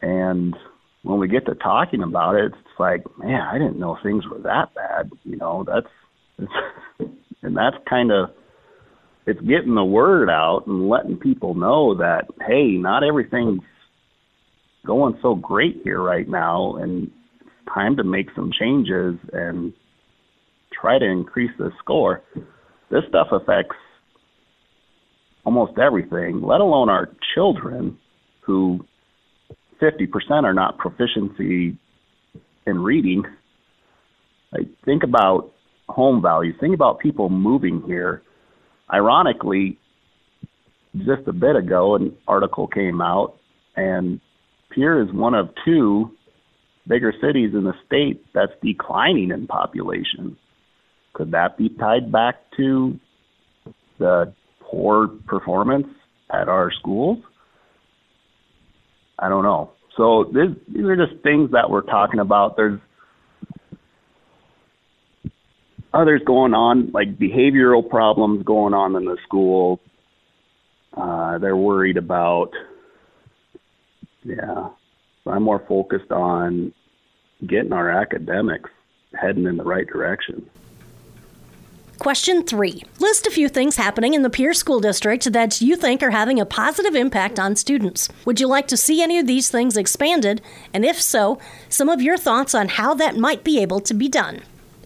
And 0.00 0.54
when 1.02 1.20
we 1.20 1.28
get 1.28 1.46
to 1.46 1.54
talking 1.54 2.02
about 2.02 2.34
it, 2.34 2.46
it's 2.46 2.78
like, 2.80 3.04
man, 3.18 3.40
I 3.40 3.58
didn't 3.58 3.78
know 3.78 3.96
things 4.02 4.24
were 4.26 4.40
that 4.40 4.74
bad. 4.74 5.10
You 5.24 5.36
know, 5.36 5.64
that's, 5.64 6.50
and 7.42 7.56
that's 7.56 7.76
kind 7.88 8.10
of, 8.10 8.30
it's 9.24 9.40
getting 9.40 9.76
the 9.76 9.84
word 9.84 10.28
out 10.28 10.64
and 10.66 10.88
letting 10.88 11.16
people 11.16 11.54
know 11.54 11.96
that, 11.98 12.26
hey, 12.46 12.72
not 12.72 13.04
everything's 13.04 13.62
going 14.84 15.16
so 15.22 15.36
great 15.36 15.80
here 15.84 16.02
right 16.02 16.28
now. 16.28 16.74
And 16.76 17.12
it's 17.40 17.72
time 17.72 17.96
to 17.96 18.04
make 18.04 18.26
some 18.34 18.50
changes 18.58 19.14
and 19.32 19.72
try 20.82 20.98
to 20.98 21.06
increase 21.06 21.52
the 21.58 21.70
score. 21.78 22.22
This 22.90 23.02
stuff 23.08 23.28
affects 23.30 23.76
almost 25.46 25.78
everything, 25.78 26.42
let 26.42 26.60
alone 26.60 26.90
our 26.90 27.08
children 27.34 27.96
who 28.40 28.84
50% 29.80 30.08
are 30.42 30.52
not 30.52 30.76
proficiency 30.78 31.78
in 32.66 32.78
reading. 32.78 33.22
Like, 34.52 34.66
think 34.84 35.04
about 35.04 35.52
home 35.88 36.20
values. 36.20 36.56
Think 36.60 36.74
about 36.74 36.98
people 36.98 37.30
moving 37.30 37.82
here. 37.86 38.22
Ironically, 38.92 39.78
just 40.98 41.26
a 41.26 41.32
bit 41.32 41.56
ago, 41.56 41.94
an 41.94 42.14
article 42.28 42.66
came 42.66 43.00
out, 43.00 43.36
and 43.76 44.20
Pierre 44.70 45.00
is 45.00 45.12
one 45.12 45.34
of 45.34 45.48
two 45.64 46.10
bigger 46.86 47.12
cities 47.20 47.50
in 47.54 47.64
the 47.64 47.74
state 47.86 48.24
that's 48.34 48.52
declining 48.62 49.30
in 49.30 49.46
population. 49.46 50.36
Could 51.14 51.32
that 51.32 51.56
be 51.58 51.68
tied 51.68 52.10
back 52.10 52.36
to 52.56 52.98
the 53.98 54.32
poor 54.60 55.08
performance 55.08 55.88
at 56.30 56.48
our 56.48 56.72
schools? 56.72 57.18
I 59.18 59.28
don't 59.28 59.44
know. 59.44 59.72
So 59.96 60.24
this, 60.32 60.48
these 60.68 60.84
are 60.84 60.96
just 60.96 61.22
things 61.22 61.50
that 61.52 61.68
we're 61.70 61.82
talking 61.82 62.20
about. 62.20 62.56
There's 62.56 62.80
others 65.92 66.22
going 66.26 66.54
on, 66.54 66.90
like 66.92 67.18
behavioral 67.18 67.88
problems 67.88 68.42
going 68.44 68.74
on 68.74 68.96
in 68.96 69.04
the 69.04 69.18
school. 69.24 69.80
Uh, 70.96 71.38
they're 71.38 71.56
worried 71.56 71.96
about, 71.96 72.50
yeah. 74.24 74.70
So 75.24 75.30
I'm 75.30 75.42
more 75.42 75.64
focused 75.68 76.10
on 76.10 76.72
getting 77.46 77.72
our 77.72 77.90
academics 77.90 78.70
heading 79.20 79.46
in 79.46 79.56
the 79.56 79.64
right 79.64 79.86
direction. 79.86 80.48
Question 82.02 82.42
three 82.42 82.82
List 82.98 83.28
a 83.28 83.30
few 83.30 83.48
things 83.48 83.76
happening 83.76 84.14
in 84.14 84.22
the 84.22 84.28
Pierre 84.28 84.54
School 84.54 84.80
District 84.80 85.32
that 85.32 85.60
you 85.60 85.76
think 85.76 86.02
are 86.02 86.10
having 86.10 86.40
a 86.40 86.44
positive 86.44 86.96
impact 86.96 87.38
on 87.38 87.54
students. 87.54 88.08
Would 88.24 88.40
you 88.40 88.48
like 88.48 88.66
to 88.68 88.76
see 88.76 89.00
any 89.00 89.20
of 89.20 89.28
these 89.28 89.48
things 89.48 89.76
expanded? 89.76 90.42
And 90.74 90.84
if 90.84 91.00
so, 91.00 91.38
some 91.68 91.88
of 91.88 92.02
your 92.02 92.18
thoughts 92.18 92.56
on 92.56 92.70
how 92.70 92.92
that 92.94 93.16
might 93.16 93.44
be 93.44 93.62
able 93.62 93.78
to 93.82 93.94
be 93.94 94.08
done. 94.08 94.40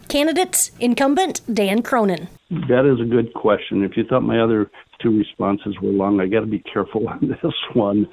Candidate 0.09 0.69
incumbent 0.79 1.41
Dan 1.51 1.81
Cronin. 1.81 2.27
That 2.51 2.85
is 2.85 3.01
a 3.01 3.09
good 3.09 3.33
question. 3.33 3.83
If 3.83 3.97
you 3.97 4.03
thought 4.03 4.21
my 4.21 4.39
other 4.39 4.69
two 5.01 5.17
responses 5.17 5.75
were 5.81 5.89
long, 5.89 6.21
I 6.21 6.27
got 6.27 6.41
to 6.41 6.45
be 6.45 6.59
careful 6.59 7.09
on 7.09 7.29
this 7.41 7.53
one. 7.73 8.07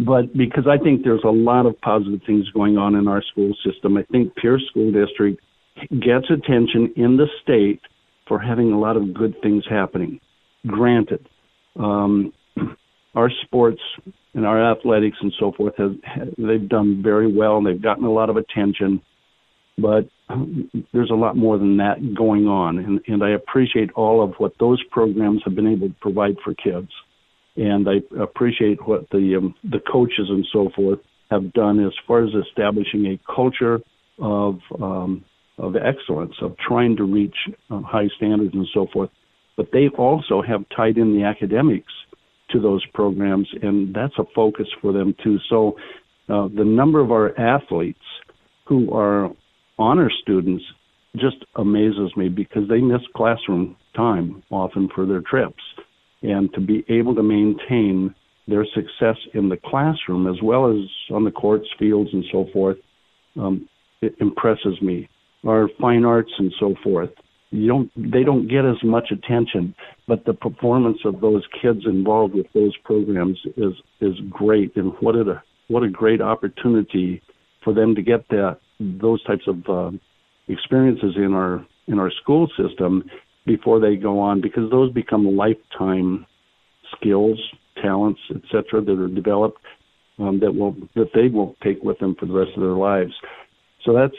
But 0.00 0.36
because 0.36 0.66
I 0.66 0.76
think 0.76 1.04
there's 1.04 1.22
a 1.22 1.30
lot 1.30 1.66
of 1.66 1.80
positive 1.82 2.22
things 2.26 2.50
going 2.50 2.78
on 2.78 2.96
in 2.96 3.06
our 3.06 3.22
school 3.22 3.54
system, 3.64 3.96
I 3.96 4.02
think 4.10 4.34
Pierre 4.34 4.58
School 4.58 4.90
District 4.90 5.40
gets 6.00 6.28
attention 6.30 6.92
in 6.96 7.16
the 7.16 7.28
state 7.42 7.80
for 8.30 8.38
having 8.38 8.70
a 8.70 8.78
lot 8.78 8.96
of 8.96 9.12
good 9.12 9.34
things 9.42 9.64
happening. 9.68 10.20
Granted, 10.64 11.28
um, 11.76 12.32
our 13.16 13.28
sports 13.42 13.80
and 14.34 14.46
our 14.46 14.70
athletics 14.70 15.16
and 15.20 15.32
so 15.40 15.50
forth 15.50 15.74
have 15.76 15.96
they've 16.38 16.68
done 16.68 17.02
very 17.02 17.30
well 17.30 17.56
and 17.56 17.66
they've 17.66 17.82
gotten 17.82 18.04
a 18.04 18.12
lot 18.12 18.30
of 18.30 18.36
attention, 18.36 19.02
but 19.76 20.08
there's 20.92 21.10
a 21.10 21.14
lot 21.14 21.36
more 21.36 21.58
than 21.58 21.78
that 21.78 21.96
going 22.16 22.46
on, 22.46 22.78
and, 22.78 23.00
and 23.08 23.24
I 23.24 23.30
appreciate 23.30 23.90
all 23.96 24.22
of 24.22 24.34
what 24.38 24.52
those 24.60 24.80
programs 24.92 25.42
have 25.44 25.56
been 25.56 25.66
able 25.66 25.88
to 25.88 25.94
provide 26.00 26.36
for 26.44 26.54
kids, 26.54 26.92
and 27.56 27.88
I 27.88 27.96
appreciate 28.22 28.86
what 28.86 29.10
the 29.10 29.34
um, 29.38 29.56
the 29.64 29.80
coaches 29.92 30.28
and 30.28 30.46
so 30.52 30.70
forth 30.76 31.00
have 31.32 31.52
done 31.52 31.84
as 31.84 31.92
far 32.06 32.22
as 32.22 32.30
establishing 32.46 33.06
a 33.06 33.34
culture 33.34 33.80
of 34.20 34.60
um, 34.80 35.24
of 35.60 35.76
excellence, 35.76 36.34
of 36.42 36.56
trying 36.66 36.96
to 36.96 37.04
reach 37.04 37.36
uh, 37.70 37.80
high 37.82 38.08
standards 38.16 38.54
and 38.54 38.66
so 38.72 38.86
forth. 38.92 39.10
But 39.56 39.68
they 39.72 39.88
also 39.96 40.42
have 40.42 40.64
tied 40.74 40.96
in 40.96 41.14
the 41.14 41.24
academics 41.24 41.92
to 42.50 42.60
those 42.60 42.84
programs, 42.94 43.48
and 43.62 43.94
that's 43.94 44.18
a 44.18 44.24
focus 44.34 44.66
for 44.80 44.92
them 44.92 45.14
too. 45.22 45.38
So 45.48 45.76
uh, 46.28 46.48
the 46.48 46.64
number 46.64 47.00
of 47.00 47.12
our 47.12 47.38
athletes 47.38 47.98
who 48.66 48.92
are 48.94 49.30
honor 49.78 50.10
students 50.22 50.64
just 51.16 51.44
amazes 51.56 52.16
me 52.16 52.28
because 52.28 52.68
they 52.68 52.78
miss 52.78 53.00
classroom 53.14 53.76
time 53.94 54.42
often 54.50 54.88
for 54.94 55.06
their 55.06 55.22
trips. 55.22 55.62
And 56.22 56.52
to 56.54 56.60
be 56.60 56.84
able 56.88 57.14
to 57.14 57.22
maintain 57.22 58.14
their 58.46 58.64
success 58.74 59.16
in 59.34 59.48
the 59.48 59.56
classroom 59.56 60.26
as 60.26 60.40
well 60.42 60.70
as 60.70 60.88
on 61.14 61.24
the 61.24 61.30
courts, 61.30 61.66
fields, 61.78 62.10
and 62.12 62.24
so 62.30 62.46
forth, 62.52 62.76
um, 63.36 63.68
it 64.02 64.14
impresses 64.20 64.80
me 64.80 65.08
or 65.44 65.70
fine 65.80 66.04
arts 66.04 66.32
and 66.38 66.52
so 66.58 66.74
forth. 66.82 67.10
You 67.50 67.66
don't 67.66 67.90
they 67.96 68.22
don't 68.22 68.46
get 68.46 68.64
as 68.64 68.76
much 68.84 69.10
attention, 69.10 69.74
but 70.06 70.24
the 70.24 70.34
performance 70.34 70.98
of 71.04 71.20
those 71.20 71.42
kids 71.60 71.80
involved 71.84 72.34
with 72.34 72.46
those 72.54 72.76
programs 72.84 73.38
is 73.56 73.72
is 74.00 74.14
great 74.28 74.76
and 74.76 74.92
what 75.00 75.16
a 75.16 75.42
what 75.68 75.82
a 75.82 75.88
great 75.88 76.20
opportunity 76.20 77.22
for 77.64 77.74
them 77.74 77.94
to 77.94 78.02
get 78.02 78.28
that 78.28 78.58
those 78.78 79.22
types 79.24 79.46
of 79.48 79.56
uh, 79.68 79.96
experiences 80.48 81.14
in 81.16 81.34
our 81.34 81.66
in 81.88 81.98
our 81.98 82.10
school 82.22 82.48
system 82.56 83.02
before 83.46 83.80
they 83.80 83.96
go 83.96 84.20
on 84.20 84.40
because 84.40 84.70
those 84.70 84.92
become 84.92 85.36
lifetime 85.36 86.26
skills, 86.96 87.38
talents, 87.82 88.20
etc. 88.30 88.80
that 88.82 88.98
are 88.98 89.08
developed 89.08 89.60
um, 90.18 90.38
that 90.40 90.54
will 90.54 90.76
that 90.94 91.10
they 91.14 91.28
will 91.28 91.56
take 91.62 91.82
with 91.82 91.98
them 91.98 92.14
for 92.18 92.26
the 92.26 92.32
rest 92.32 92.50
of 92.56 92.62
their 92.62 92.72
lives. 92.72 93.12
So 93.84 93.92
that's 93.92 94.14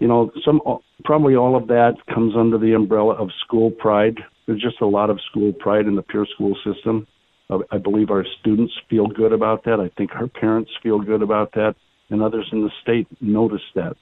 you 0.00 0.08
know, 0.08 0.30
some 0.44 0.60
probably 1.04 1.36
all 1.36 1.56
of 1.56 1.68
that 1.68 1.94
comes 2.12 2.34
under 2.36 2.58
the 2.58 2.74
umbrella 2.74 3.14
of 3.14 3.28
school 3.44 3.70
pride. 3.70 4.16
There's 4.46 4.60
just 4.60 4.80
a 4.80 4.86
lot 4.86 5.10
of 5.10 5.20
school 5.30 5.52
pride 5.52 5.86
in 5.86 5.94
the 5.94 6.02
Pierre 6.02 6.26
school 6.34 6.56
system. 6.64 7.06
I 7.70 7.78
believe 7.78 8.10
our 8.10 8.24
students 8.40 8.72
feel 8.88 9.08
good 9.08 9.32
about 9.32 9.64
that. 9.64 9.80
I 9.80 9.90
think 9.98 10.12
our 10.14 10.28
parents 10.28 10.70
feel 10.82 11.00
good 11.00 11.20
about 11.20 11.52
that, 11.54 11.74
and 12.08 12.22
others 12.22 12.48
in 12.52 12.62
the 12.62 12.70
state 12.82 13.08
notice 13.20 13.60
that. 13.74 13.96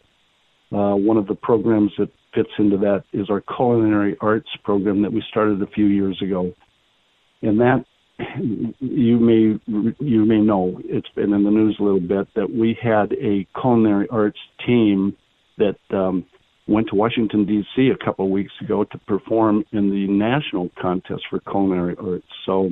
Uh, 0.70 0.94
one 0.94 1.16
of 1.16 1.26
the 1.26 1.34
programs 1.34 1.90
that 1.98 2.10
fits 2.34 2.50
into 2.58 2.76
that 2.76 3.04
is 3.14 3.30
our 3.30 3.40
culinary 3.56 4.16
arts 4.20 4.50
program 4.64 5.00
that 5.00 5.12
we 5.12 5.22
started 5.30 5.62
a 5.62 5.66
few 5.68 5.86
years 5.86 6.20
ago, 6.22 6.52
and 7.40 7.58
that 7.58 7.84
you 8.80 9.18
may 9.18 9.58
you 9.98 10.24
may 10.26 10.38
know 10.38 10.78
it's 10.84 11.08
been 11.16 11.32
in 11.32 11.42
the 11.42 11.50
news 11.50 11.76
a 11.80 11.82
little 11.82 12.00
bit 12.00 12.28
that 12.34 12.50
we 12.50 12.76
had 12.82 13.12
a 13.14 13.46
culinary 13.58 14.06
arts 14.10 14.38
team 14.66 15.16
that 15.58 15.96
um, 15.96 16.24
went 16.66 16.88
to 16.88 16.94
Washington 16.94 17.44
D.C. 17.44 17.88
a 17.88 18.04
couple 18.04 18.24
of 18.24 18.30
weeks 18.30 18.52
ago 18.60 18.84
to 18.84 18.98
perform 18.98 19.64
in 19.72 19.90
the 19.90 20.06
national 20.06 20.70
contest 20.80 21.22
for 21.30 21.40
culinary 21.40 21.96
arts. 22.00 22.26
So 22.46 22.70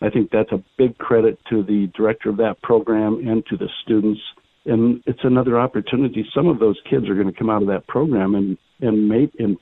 I 0.00 0.10
think 0.10 0.30
that's 0.30 0.52
a 0.52 0.62
big 0.76 0.98
credit 0.98 1.38
to 1.50 1.62
the 1.62 1.90
director 1.96 2.30
of 2.30 2.36
that 2.38 2.62
program 2.62 3.26
and 3.26 3.44
to 3.46 3.56
the 3.56 3.68
students 3.82 4.20
and 4.66 5.02
it's 5.06 5.20
another 5.24 5.58
opportunity. 5.58 6.26
Some 6.34 6.46
of 6.46 6.58
those 6.58 6.78
kids 6.88 7.08
are 7.08 7.14
going 7.14 7.30
to 7.30 7.38
come 7.38 7.50
out 7.50 7.62
of 7.62 7.68
that 7.68 7.86
program 7.86 8.34
and 8.34 8.56
and 8.80 9.08
make 9.08 9.30
and 9.38 9.56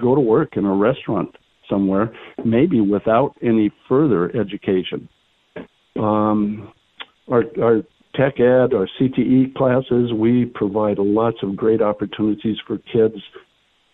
go 0.00 0.14
to 0.14 0.20
work 0.20 0.56
in 0.56 0.64
a 0.64 0.74
restaurant 0.74 1.34
somewhere, 1.68 2.14
maybe 2.44 2.80
without 2.80 3.34
any 3.42 3.70
further 3.88 4.34
education. 4.36 5.08
Um, 5.96 6.72
our 7.30 7.44
our 7.62 7.82
tech 8.14 8.40
ed, 8.40 8.72
or 8.72 8.88
CTE 9.00 9.54
classes, 9.54 10.12
we 10.12 10.44
provide 10.46 10.98
lots 10.98 11.38
of 11.42 11.56
great 11.56 11.82
opportunities 11.82 12.56
for 12.66 12.78
kids 12.78 13.16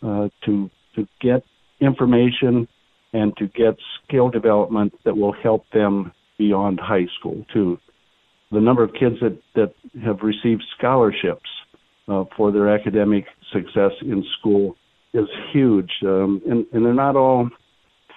uh, 0.02 0.28
to 0.44 0.70
to 0.94 1.08
get 1.20 1.44
information 1.80 2.68
and 3.12 3.36
to 3.36 3.46
get 3.48 3.76
skill 4.02 4.28
development 4.28 4.92
that 5.04 5.16
will 5.16 5.32
help 5.32 5.64
them 5.72 6.12
beyond 6.38 6.78
high 6.80 7.06
school 7.18 7.44
too. 7.52 7.78
The 8.50 8.60
number 8.60 8.82
of 8.82 8.92
kids 8.92 9.16
that, 9.20 9.38
that 9.54 9.74
have 10.04 10.18
received 10.22 10.62
scholarships 10.76 11.48
uh, 12.08 12.24
for 12.36 12.52
their 12.52 12.68
academic 12.68 13.24
success 13.52 13.92
in 14.02 14.24
school 14.38 14.76
is 15.12 15.26
huge, 15.52 15.90
um, 16.04 16.42
and, 16.48 16.66
and 16.72 16.84
they're 16.84 16.92
not 16.92 17.16
all 17.16 17.48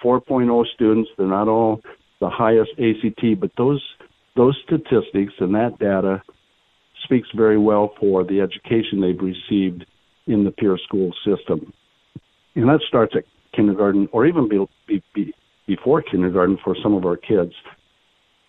4.0 0.04 0.64
students. 0.74 1.10
They're 1.16 1.26
not 1.26 1.48
all 1.48 1.80
the 2.20 2.28
highest 2.28 2.70
ACT, 2.78 3.40
but 3.40 3.50
those 3.56 3.82
those 4.38 4.56
statistics 4.64 5.34
and 5.40 5.54
that 5.54 5.78
data 5.80 6.22
speaks 7.04 7.28
very 7.36 7.58
well 7.58 7.92
for 8.00 8.24
the 8.24 8.40
education 8.40 9.00
they've 9.00 9.20
received 9.20 9.84
in 10.26 10.44
the 10.44 10.52
Pierre 10.52 10.78
school 10.78 11.12
system. 11.26 11.72
And 12.54 12.68
that 12.68 12.80
starts 12.86 13.14
at 13.16 13.24
kindergarten 13.54 14.08
or 14.12 14.26
even 14.26 14.48
be, 14.48 14.64
be, 14.86 15.02
be 15.14 15.34
before 15.66 16.02
kindergarten 16.02 16.56
for 16.62 16.76
some 16.82 16.94
of 16.94 17.04
our 17.04 17.16
kids. 17.16 17.52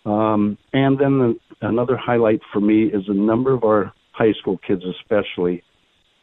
Um, 0.06 0.56
and 0.72 0.98
then 0.98 1.18
the, 1.18 1.34
another 1.60 1.96
highlight 1.96 2.40
for 2.52 2.60
me 2.60 2.84
is 2.84 3.04
a 3.08 3.14
number 3.14 3.52
of 3.52 3.64
our 3.64 3.92
high 4.12 4.32
school 4.40 4.58
kids, 4.66 4.82
especially, 5.00 5.62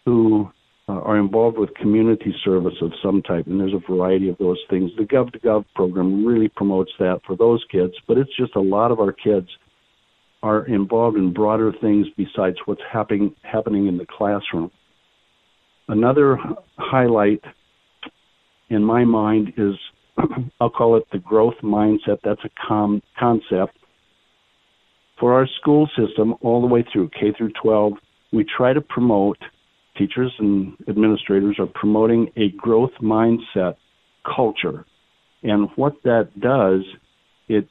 who 0.06 0.50
uh, 0.89 0.93
are 0.93 1.17
involved 1.17 1.58
with 1.58 1.73
community 1.76 2.34
service 2.45 2.76
of 2.82 2.91
some 3.04 3.21
type, 3.21 3.45
and 3.47 3.60
there's 3.60 3.73
a 3.73 3.91
variety 3.91 4.30
of 4.30 4.38
those 4.38 4.60
things. 4.69 4.91
The 4.97 5.04
Gov 5.04 5.34
to 5.34 5.39
Gov 5.39 5.65
program 5.76 6.26
really 6.26 6.47
promotes 6.47 6.91
that 7.00 7.19
for 7.26 7.36
those 7.36 7.63
kids, 7.71 7.93
but 8.08 8.17
it's 8.17 8.36
just 8.38 8.56
a 8.56 8.62
lot 8.62 8.91
of 8.91 9.00
our 9.00 9.12
kids 9.12 9.47
are 10.43 10.65
involved 10.67 11.17
in 11.17 11.34
broader 11.34 11.73
things 11.82 12.08
besides 12.15 12.58
what's 12.65 12.82
happening 12.91 13.36
happening 13.41 13.88
in 13.88 13.97
the 13.97 14.06
classroom. 14.06 14.71
Another 15.88 16.38
highlight 16.78 17.41
in 18.69 18.84
my 18.84 19.04
mind 19.04 19.54
is 19.58 19.73
I'll 20.62 20.69
call 20.69 20.95
it 20.97 21.04
the 21.12 21.19
growth 21.19 21.56
mindset. 21.63 22.19
That's 22.23 22.43
a 22.43 22.50
com- 22.67 23.02
concept 23.19 23.78
for 25.19 25.34
our 25.34 25.47
school 25.60 25.89
system 25.97 26.36
all 26.41 26.62
the 26.62 26.67
way 26.67 26.86
through 26.91 27.10
K 27.10 27.34
through 27.38 27.52
12. 27.62 27.93
We 28.32 28.45
try 28.45 28.73
to 28.73 28.82
promote 28.82 29.38
teachers 29.98 30.34
and 30.40 30.74
administrators 30.88 31.58
are 31.60 31.68
promoting 31.68 32.32
a 32.36 32.50
growth 32.58 32.92
mindset 33.02 33.76
culture. 34.36 34.86
And 35.44 35.70
what 35.76 35.94
that 36.04 36.30
does, 36.40 36.82
it 37.48 37.68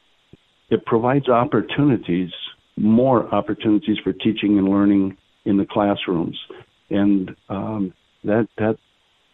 it 0.68 0.84
provides 0.84 1.28
opportunities, 1.28 2.30
more 2.76 3.32
opportunities 3.34 3.98
for 4.02 4.12
teaching 4.12 4.58
and 4.58 4.68
learning 4.68 5.16
in 5.44 5.56
the 5.56 5.66
classrooms. 5.66 6.38
And 6.90 7.34
um, 7.48 7.92
that 8.24 8.48
that 8.58 8.76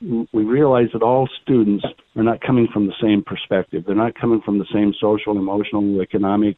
we 0.00 0.44
realize 0.44 0.88
that 0.92 1.02
all 1.02 1.28
students 1.42 1.85
are 2.16 2.22
not 2.22 2.40
coming 2.40 2.66
from 2.72 2.87
the 2.87 2.94
same 3.00 3.22
perspective. 3.24 3.85
They're 3.87 3.94
not 3.94 4.14
coming 4.14 4.40
from 4.44 4.59
the 4.59 4.66
same 4.72 4.92
social, 5.00 5.38
emotional, 5.38 6.00
economic, 6.02 6.57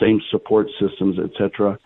same 0.00 0.20
support 0.30 0.68
systems, 0.80 1.16
etc. 1.18 1.78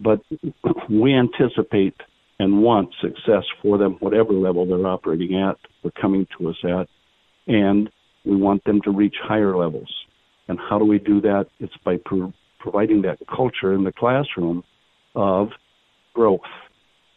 But 0.00 0.20
we 0.90 1.14
anticipate 1.14 1.96
and 2.38 2.62
want 2.62 2.94
success 3.00 3.44
for 3.60 3.78
them, 3.78 3.96
whatever 4.00 4.32
level 4.32 4.66
they're 4.66 4.86
operating 4.86 5.40
at 5.40 5.56
or 5.84 5.90
coming 6.00 6.26
to 6.38 6.48
us 6.48 6.56
at. 6.64 6.88
And 7.46 7.90
we 8.24 8.36
want 8.36 8.64
them 8.64 8.80
to 8.82 8.90
reach 8.90 9.16
higher 9.22 9.56
levels. 9.56 9.92
And 10.48 10.58
how 10.58 10.78
do 10.78 10.84
we 10.84 10.98
do 10.98 11.20
that? 11.20 11.46
It's 11.60 11.76
by 11.84 11.98
pro- 12.04 12.32
providing 12.58 13.02
that 13.02 13.18
culture 13.34 13.74
in 13.74 13.84
the 13.84 13.92
classroom 13.92 14.64
of 15.14 15.48
growth 16.14 16.40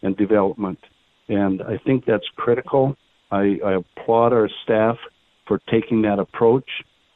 and 0.02 0.16
development. 0.18 0.80
And 1.28 1.62
I 1.62 1.78
think 1.86 2.06
that's 2.06 2.26
critical. 2.36 2.96
I, 3.32 3.58
I 3.66 3.74
applaud 3.74 4.34
our 4.34 4.50
staff 4.64 4.98
for 5.48 5.60
taking 5.70 6.04
that 6.04 6.20
approach. 6.20 6.70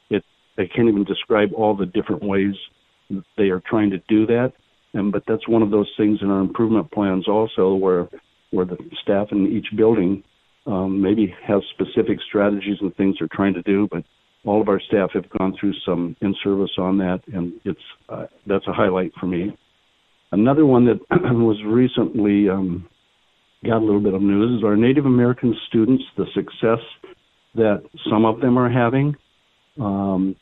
It 0.09 0.23
I 0.57 0.63
can't 0.73 0.89
even 0.89 1.03
describe 1.03 1.49
all 1.55 1.75
the 1.75 1.85
different 1.85 2.23
ways 2.23 2.55
they 3.37 3.49
are 3.49 3.61
trying 3.67 3.91
to 3.91 3.97
do 4.07 4.25
that. 4.27 4.53
And 4.93 5.11
but 5.11 5.23
that's 5.27 5.47
one 5.47 5.61
of 5.61 5.71
those 5.71 5.89
things 5.97 6.19
in 6.21 6.29
our 6.29 6.41
improvement 6.41 6.91
plans 6.91 7.27
also, 7.27 7.73
where 7.73 8.09
where 8.51 8.65
the 8.65 8.77
staff 9.03 9.27
in 9.31 9.47
each 9.47 9.67
building 9.77 10.23
um, 10.65 11.01
maybe 11.01 11.33
have 11.45 11.61
specific 11.73 12.17
strategies 12.27 12.77
and 12.81 12.95
things 12.95 13.15
they're 13.19 13.29
trying 13.31 13.53
to 13.53 13.61
do, 13.61 13.87
but 13.91 14.03
all 14.45 14.61
of 14.61 14.69
our 14.69 14.79
staff 14.79 15.11
have 15.13 15.29
gone 15.37 15.55
through 15.59 15.73
some 15.85 16.15
in 16.21 16.33
service 16.43 16.71
on 16.77 16.97
that, 16.97 17.19
and 17.33 17.53
it's 17.65 17.79
uh, 18.09 18.25
that's 18.47 18.67
a 18.67 18.73
highlight 18.73 19.11
for 19.19 19.27
me. 19.27 19.55
Another 20.31 20.65
one 20.65 20.85
that 20.85 20.99
was 21.11 21.61
recently 21.65 22.49
um, 22.49 22.87
got 23.65 23.77
a 23.77 23.85
little 23.85 24.01
bit 24.01 24.13
of 24.13 24.21
news 24.21 24.59
is 24.59 24.63
our 24.63 24.75
Native 24.75 25.05
American 25.05 25.55
students, 25.67 26.03
the 26.17 26.25
success 26.33 26.83
that 27.55 27.83
some 28.09 28.25
of 28.25 28.39
them 28.39 28.57
are 28.57 28.69
having. 28.69 29.15
Um, 29.79 30.35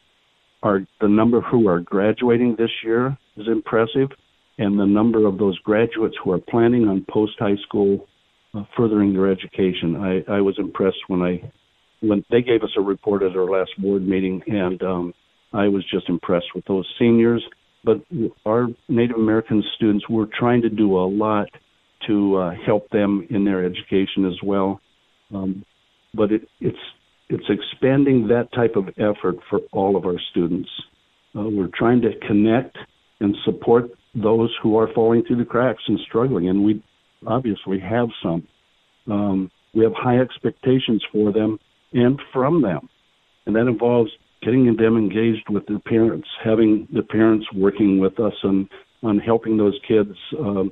are 0.63 0.81
the 0.99 1.07
number 1.07 1.39
who 1.39 1.67
are 1.67 1.79
graduating 1.79 2.55
this 2.57 2.71
year 2.83 3.15
is 3.37 3.47
impressive 3.47 4.09
and 4.57 4.79
the 4.79 4.85
number 4.85 5.27
of 5.27 5.37
those 5.37 5.57
graduates 5.59 6.15
who 6.23 6.31
are 6.31 6.39
planning 6.39 6.87
on 6.87 7.05
post 7.09 7.33
high 7.39 7.57
school 7.67 8.07
uh, 8.53 8.63
furthering 8.75 9.13
their 9.13 9.31
education. 9.31 9.95
I, 9.95 10.37
I 10.37 10.41
was 10.41 10.55
impressed 10.57 10.97
when 11.07 11.21
I 11.21 11.51
when 12.01 12.23
they 12.29 12.41
gave 12.41 12.61
us 12.61 12.69
a 12.77 12.81
report 12.81 13.23
at 13.23 13.35
our 13.35 13.49
last 13.49 13.71
board 13.79 14.07
meeting, 14.07 14.41
and 14.47 14.81
um, 14.83 15.13
I 15.51 15.67
was 15.67 15.83
just 15.91 16.09
impressed 16.09 16.47
with 16.53 16.65
those 16.65 16.87
seniors. 16.99 17.43
But 17.83 18.01
our 18.45 18.67
Native 18.87 19.15
American 19.15 19.63
students, 19.75 20.07
we're 20.09 20.27
trying 20.37 20.61
to 20.63 20.69
do 20.69 20.97
a 20.97 21.07
lot 21.07 21.47
to 22.07 22.35
uh, 22.35 22.51
help 22.65 22.89
them 22.89 23.25
in 23.29 23.45
their 23.45 23.65
education 23.65 24.25
as 24.25 24.37
well. 24.43 24.79
Um, 25.33 25.65
but 26.13 26.31
it, 26.31 26.47
it's 26.59 26.77
it's 27.29 27.49
expanding 27.49 28.27
that 28.27 28.51
type 28.53 28.75
of 28.75 28.87
effort 28.97 29.35
for 29.49 29.59
all 29.71 29.97
of 29.97 30.05
our 30.05 30.19
students. 30.31 30.69
Uh, 31.35 31.43
we're 31.43 31.69
trying 31.73 32.01
to 32.01 32.11
connect 32.25 32.77
and 33.19 33.35
support 33.45 33.89
those 34.15 34.55
who 34.61 34.77
are 34.77 34.91
falling 34.93 35.23
through 35.25 35.37
the 35.37 35.45
cracks 35.45 35.83
and 35.87 35.99
struggling, 36.07 36.49
and 36.49 36.63
we 36.63 36.83
obviously 37.25 37.79
have 37.79 38.09
some. 38.21 38.47
Um, 39.09 39.51
we 39.73 39.83
have 39.83 39.93
high 39.95 40.19
expectations 40.19 41.03
for 41.11 41.31
them 41.31 41.59
and 41.93 42.19
from 42.33 42.61
them, 42.61 42.89
and 43.45 43.55
that 43.55 43.67
involves 43.67 44.11
getting 44.41 44.75
them 44.75 44.97
engaged 44.97 45.49
with 45.49 45.65
their 45.67 45.79
parents, 45.79 46.27
having 46.43 46.87
the 46.93 47.03
parents 47.03 47.45
working 47.53 47.99
with 47.99 48.19
us 48.19 48.33
on 48.43 48.69
on 49.03 49.19
helping 49.19 49.57
those 49.57 49.79
kids 49.87 50.11
uh, 50.39 50.63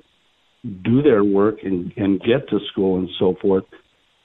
do 0.83 1.01
their 1.03 1.23
work 1.23 1.57
and, 1.63 1.93
and 1.95 2.19
get 2.21 2.49
to 2.49 2.59
school 2.71 2.97
and 2.97 3.09
so 3.19 3.35
forth. 3.41 3.65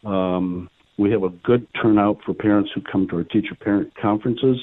Um, 0.04 0.70
we 0.98 1.10
have 1.10 1.22
a 1.22 1.28
good 1.28 1.66
turnout 1.80 2.18
for 2.24 2.34
parents 2.34 2.70
who 2.74 2.80
come 2.90 3.06
to 3.08 3.16
our 3.16 3.24
teacher 3.24 3.54
parent 3.60 3.92
conferences. 4.00 4.56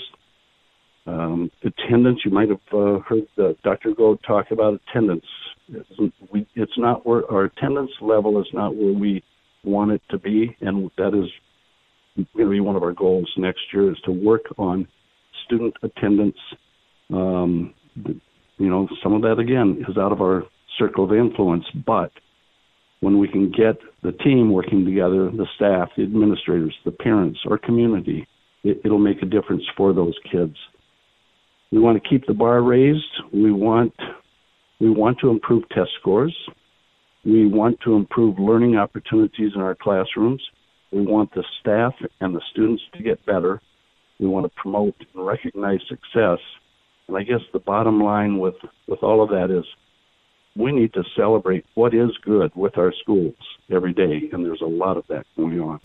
Um, 1.08 1.50
attendance, 1.64 2.20
you 2.26 2.32
might 2.32 2.50
have 2.50 2.60
uh, 2.74 3.00
heard 3.00 3.28
Dr. 3.64 3.94
Gold 3.96 4.20
talk 4.28 4.52
about 4.52 4.80
attendance. 4.90 5.26
It's, 5.70 6.14
we, 6.32 6.46
it's 6.56 6.78
not 6.78 7.06
where 7.06 7.30
our 7.32 7.46
attendance 7.46 7.92
level 8.02 8.40
is 8.42 8.48
not 8.54 8.76
where 8.76 8.94
we 8.94 9.24
want 9.64 9.92
it 9.92 10.02
to 10.10 10.18
be, 10.18 10.56
and 10.60 10.92
that 10.98 11.14
is 11.16 11.30
going 12.36 12.48
to 12.48 12.50
be 12.50 12.60
one 12.60 12.76
of 12.76 12.84
our 12.84 12.94
goals 12.94 13.32
next 13.38 13.62
year 13.74 13.92
is 13.92 13.98
to 14.06 14.12
work 14.12 14.44
on 14.58 14.88
student 15.46 15.76
attendance. 15.82 16.38
Um, 17.14 17.74
you 17.96 18.70
know, 18.70 18.88
some 19.02 19.14
of 19.14 19.22
that 19.22 19.40
again 19.40 19.86
is 19.88 19.98
out 19.98 20.12
of 20.12 20.22
our 20.22 20.44
circle 20.78 21.06
of 21.06 21.14
influence, 21.14 21.66
but 21.86 22.12
when 23.00 23.20
we 23.20 23.28
can 23.28 23.52
get 23.52 23.78
the 24.04 24.12
team 24.12 24.52
working 24.52 24.84
together, 24.84 25.30
the 25.32 25.48
staff, 25.56 25.90
the 25.96 26.04
administrators, 26.04 26.76
the 26.84 26.92
parents, 26.92 27.40
our 27.50 27.58
community, 27.58 28.28
it, 28.64 28.82
it'll 28.84 28.98
make 28.98 29.22
a 29.22 29.26
difference 29.26 29.64
for 29.78 29.94
those 29.94 30.16
kids. 30.30 30.56
We 31.72 31.80
want 31.80 32.02
to 32.02 32.10
keep 32.10 32.26
the 32.26 32.34
bar 32.34 32.62
raised. 32.62 33.22
We 33.34 33.52
want 33.52 33.94
we 34.80 34.90
want 34.90 35.20
to 35.20 35.30
improve 35.30 35.68
test 35.70 35.92
scores. 36.00 36.36
We 37.26 37.46
want 37.46 37.80
to 37.82 37.96
improve 37.96 38.40
learning 38.40 38.78
opportunities 38.78 39.52
in 39.56 39.62
our 39.62 39.76
classrooms. 39.76 40.42
We 40.92 41.02
want 41.02 41.34
the 41.34 41.44
staff 41.60 41.94
and 42.22 42.34
the 42.34 42.42
students 42.52 42.84
to 42.94 43.04
get 43.04 43.26
better. 43.26 43.62
We 44.20 44.28
want 44.28 44.46
to 44.46 44.62
promote 44.62 44.96
and 45.14 45.26
recognize 45.26 45.80
success. 45.90 46.40
And 47.08 47.18
I 47.18 47.24
guess 47.24 47.42
the 47.54 47.60
bottom 47.60 48.02
line 48.02 48.40
with, 48.40 48.56
with 48.88 49.04
all 49.04 49.22
of 49.22 49.30
that 49.30 49.52
is 49.52 49.66
we 50.56 50.72
need 50.72 50.94
to 50.94 51.04
celebrate 51.16 51.66
what 51.76 51.94
is 51.94 52.12
good 52.24 52.52
with 52.56 52.78
our 52.78 52.94
schools 53.02 53.36
every 53.70 53.94
day, 53.94 54.30
and 54.32 54.46
there's 54.46 54.62
a 54.62 54.66
lot 54.66 54.98
of 54.98 55.06
that 55.08 55.26
going 55.36 55.60
on. 55.60 55.80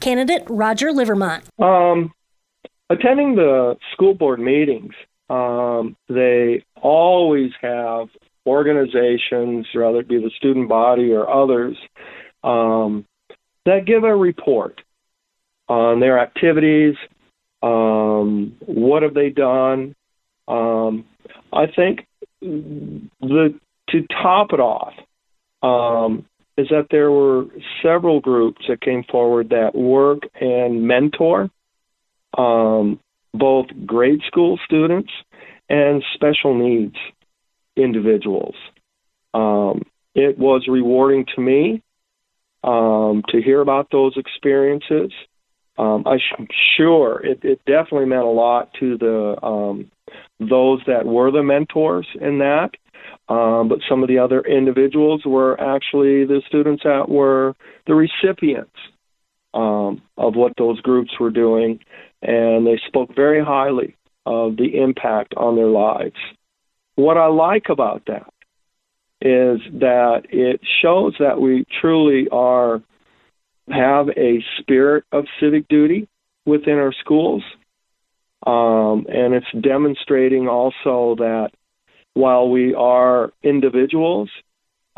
Candidate 0.00 0.44
Roger 0.48 0.92
Livermont. 0.92 1.44
Um, 1.58 2.12
attending 2.92 3.34
the 3.34 3.76
school 3.92 4.14
board 4.14 4.40
meetings, 4.40 4.92
um, 5.30 5.96
they 6.08 6.64
always 6.80 7.50
have 7.60 8.08
organizations, 8.46 9.66
whether 9.74 10.00
it 10.00 10.08
be 10.08 10.18
the 10.18 10.30
student 10.36 10.68
body 10.68 11.12
or 11.12 11.28
others, 11.28 11.76
um, 12.44 13.06
that 13.64 13.86
give 13.86 14.04
a 14.04 14.14
report 14.14 14.80
on 15.68 16.00
their 16.00 16.18
activities. 16.18 16.94
Um, 17.62 18.56
what 18.66 19.02
have 19.02 19.14
they 19.14 19.30
done? 19.30 19.94
Um, 20.48 21.04
I 21.52 21.66
think 21.74 22.06
the 22.40 23.58
to 23.90 24.06
top 24.22 24.52
it 24.52 24.60
off 24.60 24.94
um, 25.62 26.26
is 26.56 26.68
that 26.70 26.88
there 26.90 27.10
were 27.10 27.46
several 27.82 28.20
groups 28.20 28.62
that 28.68 28.80
came 28.80 29.04
forward 29.04 29.50
that 29.50 29.74
work 29.74 30.22
and 30.40 30.82
mentor 30.82 31.50
um, 32.36 33.00
both 33.34 33.66
grade 33.86 34.20
school 34.26 34.58
students 34.64 35.10
and 35.68 36.02
special 36.14 36.54
needs 36.54 36.96
individuals. 37.76 38.54
Um, 39.34 39.82
it 40.14 40.38
was 40.38 40.66
rewarding 40.68 41.26
to 41.34 41.40
me 41.40 41.82
um, 42.62 43.22
to 43.28 43.40
hear 43.40 43.60
about 43.60 43.88
those 43.90 44.16
experiences. 44.16 45.12
Um, 45.78 46.04
I'm 46.06 46.48
sure 46.76 47.24
it, 47.24 47.40
it, 47.42 47.60
definitely 47.64 48.06
meant 48.06 48.24
a 48.24 48.26
lot 48.26 48.70
to 48.80 48.98
the 48.98 49.42
um, 49.42 49.90
those 50.38 50.80
that 50.86 51.06
were 51.06 51.30
the 51.30 51.42
mentors 51.42 52.06
in 52.20 52.38
that. 52.40 52.70
Um, 53.28 53.68
but 53.68 53.78
some 53.88 54.02
of 54.02 54.08
the 54.08 54.18
other 54.18 54.42
individuals 54.42 55.22
were 55.24 55.58
actually 55.58 56.26
the 56.26 56.42
students 56.46 56.82
that 56.84 57.08
were 57.08 57.54
the 57.86 57.94
recipients 57.94 58.76
um, 59.54 60.02
of 60.18 60.34
what 60.34 60.52
those 60.58 60.80
groups 60.80 61.12
were 61.18 61.30
doing, 61.30 61.80
and 62.22 62.66
they 62.66 62.80
spoke 62.86 63.14
very 63.14 63.44
highly 63.44 63.96
of 64.24 64.56
the 64.56 64.80
impact 64.80 65.34
on 65.36 65.56
their 65.56 65.66
lives. 65.66 66.16
What 66.94 67.16
I 67.16 67.26
like 67.26 67.64
about 67.68 68.02
that 68.06 68.32
is 69.20 69.60
that 69.80 70.22
it 70.30 70.60
shows 70.82 71.14
that 71.18 71.40
we 71.40 71.64
truly 71.80 72.28
are 72.30 72.82
have 73.68 74.08
a 74.10 74.44
spirit 74.58 75.04
of 75.12 75.24
civic 75.40 75.68
duty 75.68 76.08
within 76.44 76.74
our 76.74 76.92
schools. 76.92 77.42
Um, 78.44 79.06
and 79.08 79.34
it's 79.34 79.46
demonstrating 79.60 80.48
also 80.48 81.14
that 81.18 81.50
while 82.14 82.48
we 82.50 82.74
are 82.74 83.32
individuals, 83.42 84.28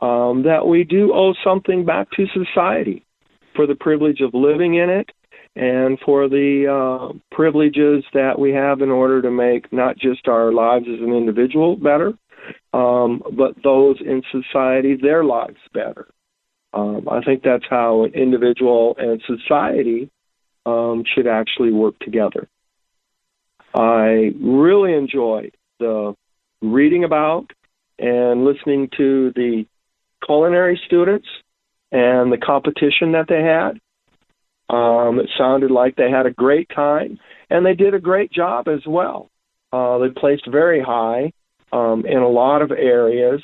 um, 0.00 0.44
that 0.44 0.66
we 0.66 0.84
do 0.84 1.12
owe 1.12 1.34
something 1.44 1.84
back 1.84 2.10
to 2.12 2.26
society 2.32 3.04
for 3.54 3.66
the 3.66 3.74
privilege 3.74 4.20
of 4.20 4.32
living 4.32 4.74
in 4.74 4.90
it 4.90 5.10
and 5.56 5.98
for 6.04 6.28
the 6.28 6.66
uh, 6.66 7.12
privileges 7.30 8.04
that 8.12 8.38
we 8.38 8.52
have 8.52 8.80
in 8.80 8.90
order 8.90 9.22
to 9.22 9.30
make 9.30 9.72
not 9.72 9.96
just 9.96 10.26
our 10.26 10.52
lives 10.52 10.86
as 10.88 11.00
an 11.00 11.12
individual 11.12 11.76
better, 11.76 12.12
um, 12.72 13.22
but 13.32 13.54
those 13.62 13.96
in 14.00 14.22
society, 14.32 14.96
their 15.00 15.24
lives 15.24 15.58
better. 15.72 16.08
Um, 16.72 17.08
I 17.08 17.22
think 17.22 17.42
that's 17.44 17.64
how 17.70 18.04
an 18.04 18.14
individual 18.14 18.96
and 18.98 19.22
society 19.26 20.10
um, 20.66 21.04
should 21.14 21.28
actually 21.28 21.72
work 21.72 21.98
together. 22.00 22.48
I 23.72 24.32
really 24.40 24.94
enjoyed 24.94 25.56
the 25.78 26.14
reading 26.62 27.04
about 27.04 27.46
and 27.98 28.44
listening 28.44 28.88
to 28.96 29.32
the 29.34 29.66
culinary 30.24 30.80
students 30.86 31.26
and 31.92 32.32
the 32.32 32.38
competition 32.38 33.12
that 33.12 33.26
they 33.28 33.42
had. 33.42 33.80
Um, 34.68 35.20
it 35.20 35.28
sounded 35.36 35.70
like 35.70 35.96
they 35.96 36.10
had 36.10 36.26
a 36.26 36.30
great 36.30 36.68
time, 36.74 37.18
and 37.50 37.64
they 37.64 37.74
did 37.74 37.94
a 37.94 38.00
great 38.00 38.32
job 38.32 38.68
as 38.68 38.80
well. 38.86 39.30
Uh, 39.72 39.98
they 39.98 40.08
placed 40.08 40.48
very 40.50 40.80
high 40.80 41.32
um, 41.72 42.04
in 42.06 42.18
a 42.18 42.28
lot 42.28 42.62
of 42.62 42.70
areas, 42.70 43.42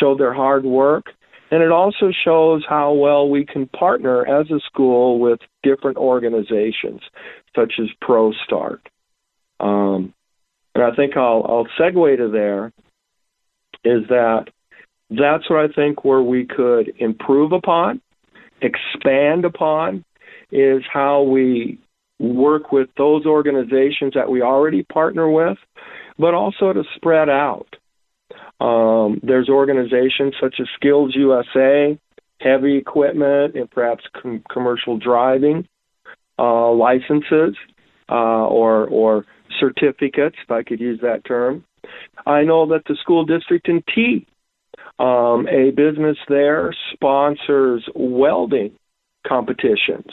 showed 0.00 0.18
their 0.18 0.34
hard 0.34 0.64
work, 0.64 1.06
and 1.50 1.62
it 1.62 1.70
also 1.70 2.10
shows 2.24 2.62
how 2.68 2.92
well 2.92 3.28
we 3.28 3.46
can 3.46 3.66
partner 3.66 4.26
as 4.26 4.50
a 4.50 4.60
school 4.66 5.18
with 5.18 5.40
different 5.62 5.96
organizations, 5.96 7.00
such 7.56 7.74
as 7.80 7.86
ProStart. 8.02 8.80
Um, 9.60 10.12
and 10.74 10.84
I 10.84 10.94
think 10.94 11.16
I'll, 11.16 11.44
I'll 11.48 11.68
segue 11.80 12.16
to 12.18 12.28
there 12.28 12.72
is 13.84 14.06
that 14.08 14.46
that's 15.10 15.48
what 15.48 15.58
I 15.64 15.72
think 15.72 16.04
where 16.04 16.20
we 16.20 16.44
could 16.44 16.92
improve 16.98 17.52
upon, 17.52 18.00
expand 18.60 19.44
upon, 19.44 20.04
is 20.50 20.82
how 20.92 21.22
we 21.22 21.78
work 22.18 22.72
with 22.72 22.88
those 22.96 23.26
organizations 23.26 24.14
that 24.14 24.30
we 24.30 24.42
already 24.42 24.82
partner 24.82 25.30
with, 25.30 25.58
but 26.18 26.34
also 26.34 26.72
to 26.72 26.82
spread 26.96 27.28
out. 27.28 27.68
Um, 28.60 29.20
there's 29.22 29.48
organizations 29.48 30.34
such 30.40 30.56
as 30.60 30.66
Skills 30.74 31.14
USA, 31.14 31.98
heavy 32.40 32.76
equipment, 32.76 33.54
and 33.54 33.70
perhaps 33.70 34.04
com- 34.20 34.42
commercial 34.50 34.98
driving 34.98 35.68
uh, 36.38 36.70
licenses 36.72 37.56
uh, 38.08 38.46
or 38.46 38.86
or 38.86 39.24
certificates, 39.60 40.36
if 40.42 40.50
I 40.50 40.62
could 40.62 40.80
use 40.80 41.00
that 41.02 41.24
term. 41.24 41.64
I 42.26 42.42
know 42.42 42.66
that 42.66 42.82
the 42.86 42.96
school 43.00 43.24
district 43.24 43.68
in 43.68 43.82
T, 43.94 44.26
um, 44.98 45.46
a 45.48 45.70
business 45.70 46.16
there, 46.28 46.74
sponsors 46.92 47.88
welding 47.94 48.72
competitions 49.26 50.10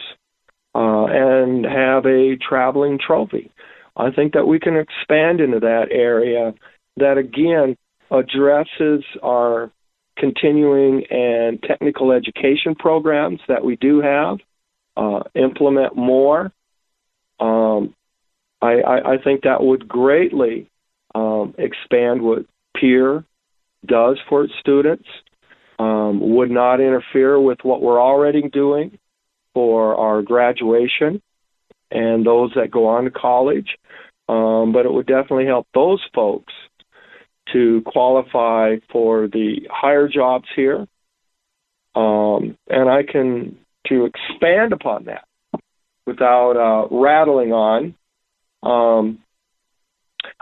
uh, 0.75 1.05
and 1.05 1.65
have 1.65 2.05
a 2.05 2.35
traveling 2.35 2.99
trophy. 2.99 3.49
I 3.95 4.11
think 4.11 4.33
that 4.33 4.45
we 4.45 4.59
can 4.59 4.75
expand 4.75 5.39
into 5.39 5.61
that 5.61 5.85
area 5.89 6.53
that 6.97 7.17
again 7.17 7.77
addresses 8.11 9.03
our 9.23 9.71
continuing 10.17 11.05
and 11.09 11.63
technical 11.63 12.11
education 12.11 12.75
programs 12.75 13.39
that 13.47 13.63
we 13.63 13.77
do 13.77 14.01
have, 14.01 14.39
uh, 14.97 15.21
implement 15.33 15.95
more. 15.95 16.51
Um, 17.39 17.93
I, 18.61 18.79
I, 18.81 19.13
I, 19.13 19.17
think 19.21 19.43
that 19.43 19.61
would 19.61 19.89
greatly 19.89 20.69
um, 21.13 21.53
expand 21.57 22.21
what 22.21 22.45
Pierre 22.79 23.25
does 23.85 24.17
for 24.29 24.45
its 24.45 24.53
students, 24.61 25.07
um, 25.79 26.35
would 26.35 26.49
not 26.49 26.79
interfere 26.79 27.39
with 27.39 27.59
what 27.63 27.81
we're 27.81 28.01
already 28.01 28.43
doing 28.43 28.97
for 29.55 29.95
our 29.95 30.21
graduation 30.21 31.21
and 31.89 32.25
those 32.25 32.51
that 32.55 32.69
go 32.69 32.87
on 32.87 33.05
to 33.05 33.11
college. 33.11 33.69
Um, 34.27 34.73
but 34.73 34.85
it 34.85 34.93
would 34.93 35.07
definitely 35.07 35.45
help 35.45 35.67
those 35.73 36.01
folks 36.13 36.53
to 37.53 37.81
qualify 37.85 38.75
for 38.91 39.27
the 39.27 39.67
higher 39.71 40.07
jobs 40.07 40.45
here. 40.55 40.85
Um, 41.95 42.57
and 42.67 42.89
I 42.89 43.03
can 43.09 43.57
to 43.87 44.05
expand 44.05 44.73
upon 44.73 45.05
that 45.05 45.25
without 46.05 46.57
uh, 46.57 46.87
rattling 46.95 47.53
on. 47.53 47.95
Um, 48.63 49.19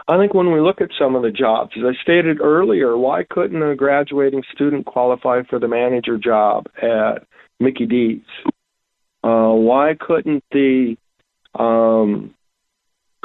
I 0.08 0.16
think 0.18 0.34
when 0.34 0.50
we 0.50 0.60
look 0.60 0.80
at 0.80 0.88
some 0.98 1.14
of 1.14 1.22
the 1.22 1.30
jobs, 1.30 1.72
as 1.76 1.84
I 1.84 2.02
stated 2.02 2.40
earlier, 2.40 2.96
why 2.96 3.24
couldn't 3.28 3.62
a 3.62 3.76
graduating 3.76 4.42
student 4.54 4.86
qualify 4.86 5.42
for 5.48 5.58
the 5.58 5.68
manager 5.68 6.18
job 6.18 6.66
at 6.82 7.26
Mickey 7.60 7.86
D's? 7.86 8.22
Uh, 9.24 9.54
why 9.54 9.94
couldn't 9.98 10.44
the 10.52 10.96
um, 11.58 12.34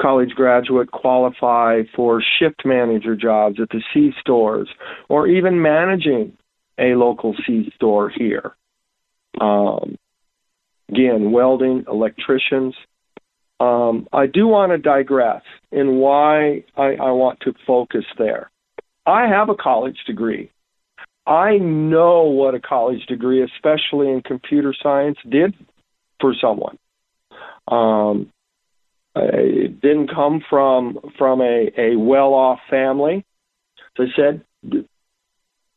college 0.00 0.30
graduate 0.30 0.90
qualify 0.90 1.82
for 1.94 2.22
shift 2.38 2.62
manager 2.64 3.14
jobs 3.14 3.60
at 3.60 3.68
the 3.68 3.82
C 3.92 4.10
stores 4.20 4.68
or 5.08 5.26
even 5.26 5.60
managing 5.60 6.36
a 6.78 6.94
local 6.94 7.34
C 7.46 7.70
store 7.76 8.08
here. 8.08 8.56
Um, 9.40 9.96
again, 10.88 11.32
welding, 11.32 11.84
electricians. 11.86 12.74
Um, 13.60 14.08
I 14.12 14.26
do 14.26 14.46
want 14.46 14.72
to 14.72 14.78
digress 14.78 15.42
in 15.70 15.96
why 15.96 16.64
I, 16.76 16.94
I 16.94 17.10
want 17.10 17.40
to 17.40 17.52
focus 17.66 18.04
there. 18.16 18.50
I 19.06 19.28
have 19.28 19.50
a 19.50 19.54
college 19.54 19.98
degree. 20.06 20.50
I 21.26 21.58
know 21.58 22.22
what 22.22 22.54
a 22.54 22.60
college 22.60 23.04
degree, 23.06 23.42
especially 23.42 24.08
in 24.08 24.22
computer 24.22 24.74
science, 24.82 25.18
did 25.28 25.54
for 26.20 26.34
someone. 26.40 26.78
Um, 27.68 28.32
it 29.16 29.80
didn't 29.80 30.08
come 30.14 30.42
from 30.48 30.98
from 31.18 31.40
a, 31.40 31.70
a 31.76 31.96
well 31.96 32.34
off 32.34 32.60
family. 32.68 33.24
As 33.98 34.08
I 34.08 34.16
said, 34.16 34.44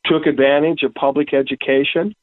took 0.06 0.26
advantage 0.28 0.84
of 0.84 0.94
public 0.94 1.34
education, 1.34 2.14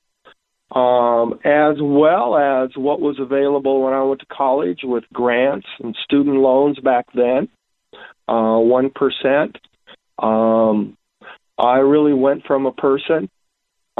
um, 0.70 1.40
as 1.44 1.76
well 1.80 2.36
as 2.36 2.70
what 2.76 3.00
was 3.00 3.18
available 3.18 3.82
when 3.82 3.92
I 3.92 4.02
went 4.02 4.20
to 4.20 4.26
college 4.26 4.80
with 4.84 5.04
grants 5.12 5.66
and 5.80 5.96
student 6.04 6.36
loans 6.36 6.78
back 6.78 7.06
then, 7.14 7.48
uh, 8.28 8.58
one 8.58 8.90
Um, 10.18 10.96
I 11.58 11.78
really 11.78 12.14
went 12.14 12.46
from 12.46 12.66
a 12.66 12.72
person 12.72 13.28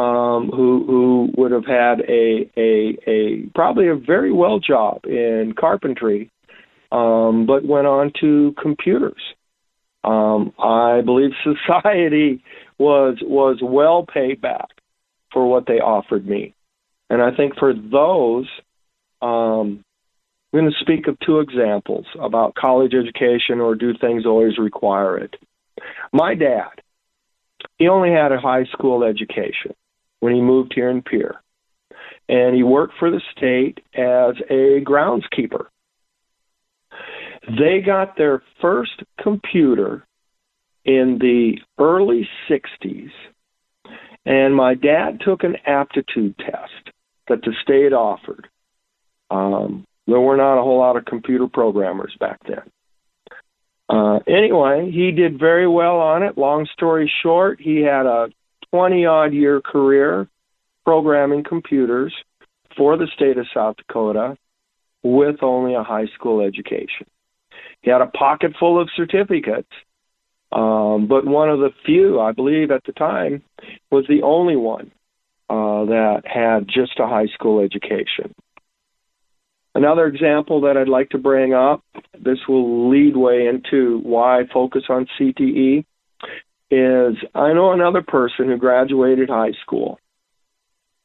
um, 0.00 0.50
who 0.50 0.84
who 0.86 1.28
would 1.36 1.52
have 1.52 1.66
had 1.66 2.00
a 2.00 2.50
a 2.56 2.96
a 3.06 3.46
probably 3.54 3.88
a 3.88 3.94
very 3.94 4.32
well 4.32 4.58
job 4.58 5.04
in 5.04 5.54
carpentry 5.58 6.30
um, 6.90 7.46
but 7.46 7.64
went 7.64 7.86
on 7.86 8.12
to 8.20 8.54
computers. 8.60 9.20
Um, 10.02 10.52
I 10.58 11.02
believe 11.04 11.30
society 11.44 12.42
was 12.78 13.18
was 13.22 13.58
well 13.62 14.06
paid 14.12 14.40
back 14.40 14.68
for 15.32 15.46
what 15.46 15.66
they 15.66 15.74
offered 15.74 16.26
me, 16.26 16.54
and 17.10 17.20
I 17.20 17.36
think 17.36 17.58
for 17.58 17.74
those, 17.74 18.48
um, 19.20 19.84
I'm 20.52 20.60
going 20.60 20.72
to 20.72 20.80
speak 20.80 21.06
of 21.08 21.18
two 21.20 21.40
examples 21.40 22.06
about 22.18 22.54
college 22.54 22.94
education 22.94 23.60
or 23.60 23.74
do 23.74 23.92
things 24.00 24.24
always 24.24 24.58
require 24.58 25.18
it. 25.18 25.36
My 26.12 26.34
dad, 26.34 26.70
he 27.76 27.88
only 27.88 28.10
had 28.10 28.32
a 28.32 28.40
high 28.40 28.64
school 28.72 29.04
education 29.04 29.74
when 30.20 30.34
he 30.34 30.40
moved 30.40 30.72
here 30.74 30.90
in 30.90 31.02
Pierre, 31.02 31.42
and 32.28 32.54
he 32.54 32.62
worked 32.62 32.94
for 32.98 33.10
the 33.10 33.20
state 33.36 33.78
as 33.94 34.34
a 34.48 34.84
groundskeeper. 34.84 35.66
They 37.48 37.80
got 37.84 38.16
their 38.16 38.42
first 38.60 39.02
computer 39.20 40.06
in 40.84 41.18
the 41.18 41.58
early 41.78 42.28
60s, 42.48 43.10
and 44.24 44.54
my 44.54 44.74
dad 44.74 45.20
took 45.24 45.42
an 45.42 45.56
aptitude 45.66 46.36
test 46.38 46.94
that 47.28 47.42
the 47.42 47.54
state 47.62 47.92
offered. 47.92 48.48
Um, 49.30 49.84
there 50.06 50.20
were 50.20 50.36
not 50.36 50.58
a 50.58 50.62
whole 50.62 50.78
lot 50.78 50.96
of 50.96 51.04
computer 51.04 51.46
programmers 51.46 52.14
back 52.18 52.40
then. 52.46 52.70
Uh, 53.88 54.20
anyway, 54.28 54.90
he 54.92 55.10
did 55.10 55.38
very 55.38 55.66
well 55.66 55.96
on 55.96 56.22
it. 56.22 56.38
Long 56.38 56.66
story 56.72 57.10
short, 57.22 57.60
he 57.60 57.82
had 57.82 58.06
a 58.06 58.28
20 58.72 59.06
odd 59.06 59.32
year 59.32 59.60
career 59.60 60.28
programming 60.84 61.44
computers 61.44 62.14
for 62.76 62.96
the 62.96 63.06
state 63.14 63.38
of 63.38 63.46
South 63.52 63.76
Dakota 63.76 64.36
with 65.02 65.42
only 65.42 65.74
a 65.74 65.82
high 65.82 66.06
school 66.14 66.40
education. 66.40 67.06
He 67.82 67.90
had 67.90 68.00
a 68.00 68.06
pocket 68.06 68.52
full 68.58 68.80
of 68.80 68.88
certificates 68.94 69.68
um, 70.52 71.06
but 71.06 71.24
one 71.26 71.48
of 71.48 71.60
the 71.60 71.70
few, 71.84 72.20
I 72.20 72.32
believe, 72.32 72.70
at 72.70 72.84
the 72.84 72.92
time, 72.92 73.42
was 73.90 74.04
the 74.08 74.22
only 74.22 74.56
one 74.56 74.90
uh, 75.48 75.84
that 75.86 76.22
had 76.24 76.66
just 76.66 76.98
a 76.98 77.06
high 77.06 77.28
school 77.34 77.60
education. 77.60 78.34
Another 79.74 80.06
example 80.06 80.62
that 80.62 80.76
I'd 80.76 80.88
like 80.88 81.10
to 81.10 81.18
bring 81.18 81.54
up, 81.54 81.84
this 82.18 82.38
will 82.48 82.90
lead 82.90 83.16
way 83.16 83.46
into 83.46 84.00
why 84.02 84.40
I 84.40 84.46
focus 84.52 84.84
on 84.88 85.06
CTE, 85.18 85.84
is 86.70 87.16
I 87.34 87.52
know 87.52 87.72
another 87.72 88.02
person 88.02 88.46
who 88.46 88.56
graduated 88.56 89.28
high 89.28 89.52
school. 89.62 89.98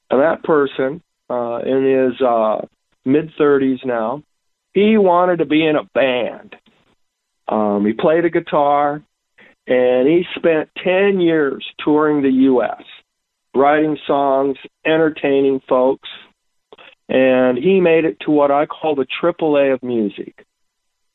And 0.10 0.22
that 0.22 0.44
person, 0.44 1.02
uh, 1.30 1.60
in 1.66 2.12
his 2.12 2.22
uh, 2.22 2.62
mid 3.04 3.32
30s 3.40 3.86
now, 3.86 4.22
he 4.74 4.98
wanted 4.98 5.38
to 5.38 5.46
be 5.46 5.66
in 5.66 5.76
a 5.76 5.84
band. 5.94 6.56
Um, 7.48 7.86
he 7.86 7.94
played 7.94 8.26
a 8.26 8.30
guitar, 8.30 9.02
and 9.68 10.08
he 10.08 10.24
spent 10.36 10.70
10 10.84 11.20
years 11.20 11.66
touring 11.84 12.22
the 12.22 12.30
U.S., 12.30 12.84
writing 13.56 13.98
songs, 14.06 14.58
entertaining 14.86 15.62
folks, 15.68 16.10
and 17.08 17.58
he 17.58 17.80
made 17.80 18.06
it 18.06 18.20
to 18.22 18.32
what 18.32 18.52
I 18.52 18.66
call 18.66 18.96
the 18.96 19.08
AAA 19.22 19.74
of 19.74 19.84
music. 19.84 20.46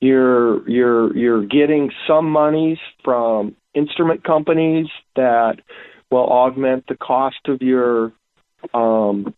You're 0.00 0.66
you're 0.68 1.14
you're 1.14 1.46
getting 1.46 1.90
some 2.06 2.30
monies 2.30 2.78
from 3.04 3.54
instrument 3.74 4.24
companies 4.24 4.86
that 5.16 5.56
will 6.10 6.26
augment 6.26 6.84
the 6.88 6.96
cost 6.96 7.38
of 7.46 7.62
your 7.62 8.12
um, 8.74 9.34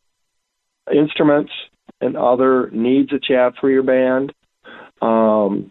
instruments 0.92 1.52
and 2.00 2.16
other 2.16 2.70
needs 2.70 3.10
that 3.10 3.28
you 3.28 3.36
have 3.36 3.54
for 3.60 3.70
your 3.70 3.82
band. 3.82 4.32
Um, 5.00 5.70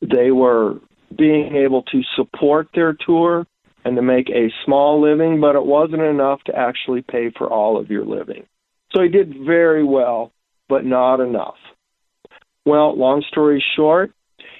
they 0.00 0.30
were 0.30 0.80
being 1.16 1.56
able 1.56 1.82
to 1.84 2.02
support 2.16 2.68
their 2.74 2.96
tour 3.06 3.46
and 3.84 3.96
to 3.96 4.02
make 4.02 4.28
a 4.28 4.52
small 4.64 5.00
living, 5.00 5.40
but 5.40 5.56
it 5.56 5.64
wasn't 5.64 6.02
enough 6.02 6.42
to 6.44 6.56
actually 6.56 7.02
pay 7.02 7.30
for 7.36 7.48
all 7.48 7.78
of 7.78 7.90
your 7.90 8.04
living. 8.04 8.46
So 8.92 9.02
he 9.02 9.08
did 9.08 9.34
very 9.44 9.84
well, 9.84 10.32
but 10.68 10.84
not 10.84 11.20
enough. 11.20 11.56
Well, 12.64 12.96
long 12.96 13.24
story 13.28 13.64
short, 13.74 14.12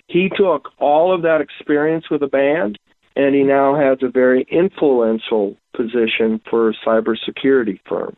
he 0.09 0.29
took 0.29 0.71
all 0.79 1.15
of 1.15 1.23
that 1.23 1.41
experience 1.41 2.11
with 2.11 2.23
a 2.23 2.27
band 2.27 2.79
and 3.17 3.35
he 3.35 3.43
now 3.43 3.77
has 3.77 3.99
a 4.03 4.11
very 4.11 4.47
influential 4.51 5.57
position 5.77 6.41
for 6.49 6.71
a 6.71 6.75
cybersecurity 6.87 7.81
firm 7.89 8.17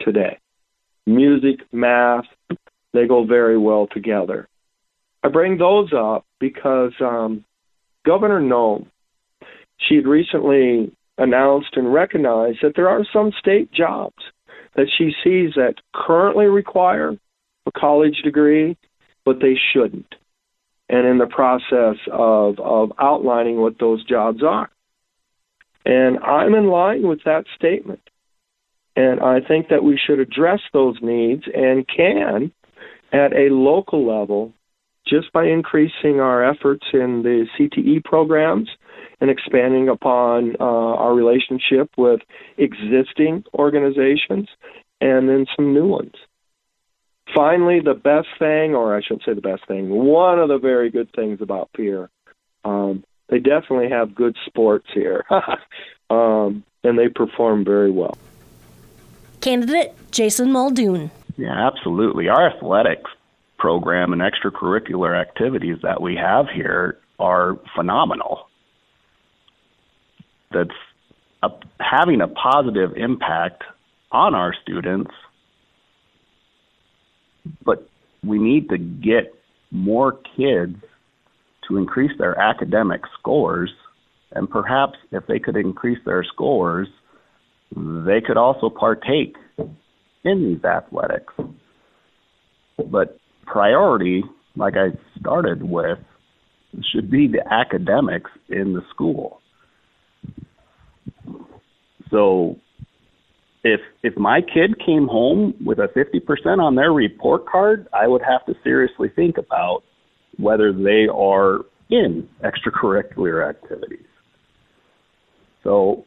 today. 0.00 0.38
Music, 1.06 1.60
math, 1.72 2.24
they 2.92 3.06
go 3.06 3.24
very 3.24 3.58
well 3.58 3.86
together. 3.90 4.48
I 5.22 5.28
bring 5.28 5.58
those 5.58 5.92
up 5.92 6.24
because 6.38 6.92
um, 7.00 7.44
Governor 8.04 8.40
Noem, 8.40 8.86
she 9.78 9.96
had 9.96 10.06
recently 10.06 10.92
announced 11.16 11.76
and 11.76 11.92
recognized 11.92 12.58
that 12.62 12.72
there 12.76 12.88
are 12.88 13.04
some 13.12 13.32
state 13.38 13.72
jobs 13.72 14.22
that 14.76 14.86
she 14.98 15.12
sees 15.22 15.54
that 15.54 15.74
currently 15.94 16.46
require 16.46 17.16
a 17.66 17.72
college 17.72 18.20
degree, 18.22 18.76
but 19.24 19.40
they 19.40 19.54
shouldn't. 19.72 20.14
And 20.88 21.06
in 21.06 21.18
the 21.18 21.26
process 21.26 21.96
of, 22.12 22.58
of 22.58 22.92
outlining 23.00 23.56
what 23.60 23.78
those 23.78 24.04
jobs 24.04 24.42
are. 24.42 24.70
And 25.86 26.18
I'm 26.18 26.54
in 26.54 26.68
line 26.68 27.06
with 27.06 27.24
that 27.24 27.44
statement. 27.56 28.00
And 28.96 29.20
I 29.20 29.40
think 29.40 29.68
that 29.68 29.82
we 29.82 29.98
should 29.98 30.20
address 30.20 30.60
those 30.72 30.96
needs 31.02 31.44
and 31.52 31.86
can 31.88 32.52
at 33.12 33.32
a 33.32 33.52
local 33.52 34.06
level 34.06 34.52
just 35.06 35.32
by 35.32 35.44
increasing 35.44 36.20
our 36.20 36.44
efforts 36.44 36.86
in 36.92 37.22
the 37.22 37.46
CTE 37.58 38.04
programs 38.04 38.68
and 39.20 39.30
expanding 39.30 39.88
upon 39.88 40.56
uh, 40.58 40.64
our 40.64 41.14
relationship 41.14 41.90
with 41.96 42.20
existing 42.56 43.44
organizations 43.54 44.48
and 45.00 45.28
then 45.28 45.46
some 45.56 45.74
new 45.74 45.86
ones. 45.86 46.14
Finally, 47.32 47.80
the 47.80 47.94
best 47.94 48.28
thing, 48.38 48.74
or 48.74 48.96
I 48.96 49.00
shouldn't 49.00 49.24
say 49.24 49.34
the 49.34 49.40
best 49.40 49.66
thing, 49.66 49.88
one 49.88 50.38
of 50.38 50.48
the 50.48 50.58
very 50.58 50.90
good 50.90 51.10
things 51.14 51.40
about 51.40 51.70
Pierre, 51.74 52.10
um, 52.64 53.04
they 53.28 53.38
definitely 53.38 53.88
have 53.88 54.14
good 54.14 54.36
sports 54.46 54.86
here, 54.92 55.24
um, 56.10 56.64
and 56.82 56.98
they 56.98 57.08
perform 57.08 57.64
very 57.64 57.90
well. 57.90 58.16
Candidate 59.40 59.94
Jason 60.10 60.52
Muldoon. 60.52 61.10
Yeah, 61.36 61.66
absolutely. 61.66 62.28
Our 62.28 62.48
athletics 62.48 63.10
program 63.58 64.12
and 64.12 64.22
extracurricular 64.22 65.18
activities 65.18 65.78
that 65.82 66.00
we 66.00 66.16
have 66.16 66.46
here 66.48 66.98
are 67.18 67.58
phenomenal. 67.74 68.48
That's 70.52 70.70
a, 71.42 71.50
having 71.80 72.20
a 72.20 72.28
positive 72.28 72.96
impact 72.96 73.64
on 74.12 74.34
our 74.34 74.54
students, 74.62 75.10
but 77.64 77.88
we 78.22 78.38
need 78.38 78.68
to 78.70 78.78
get 78.78 79.34
more 79.70 80.18
kids 80.36 80.76
to 81.68 81.76
increase 81.76 82.12
their 82.18 82.38
academic 82.38 83.02
scores, 83.18 83.72
and 84.32 84.48
perhaps 84.48 84.98
if 85.12 85.26
they 85.26 85.38
could 85.38 85.56
increase 85.56 85.98
their 86.04 86.24
scores, 86.24 86.88
they 87.74 88.20
could 88.20 88.36
also 88.36 88.68
partake 88.68 89.36
in 90.24 90.44
these 90.44 90.64
athletics. 90.64 91.32
But 92.90 93.18
priority, 93.46 94.22
like 94.56 94.74
I 94.76 94.88
started 95.18 95.62
with, 95.62 95.98
should 96.92 97.10
be 97.10 97.28
the 97.28 97.42
academics 97.52 98.30
in 98.48 98.72
the 98.72 98.82
school. 98.90 99.40
So 102.10 102.58
if 103.64 103.80
if 104.02 104.16
my 104.16 104.42
kid 104.42 104.78
came 104.84 105.08
home 105.08 105.54
with 105.64 105.78
a 105.78 105.88
50% 105.88 106.62
on 106.62 106.74
their 106.74 106.92
report 106.92 107.46
card, 107.46 107.88
I 107.92 108.06
would 108.06 108.22
have 108.22 108.44
to 108.46 108.54
seriously 108.62 109.08
think 109.08 109.38
about 109.38 109.82
whether 110.36 110.72
they 110.72 111.08
are 111.08 111.60
in 111.90 112.28
extracurricular 112.42 113.48
activities. 113.48 114.06
So 115.62 116.04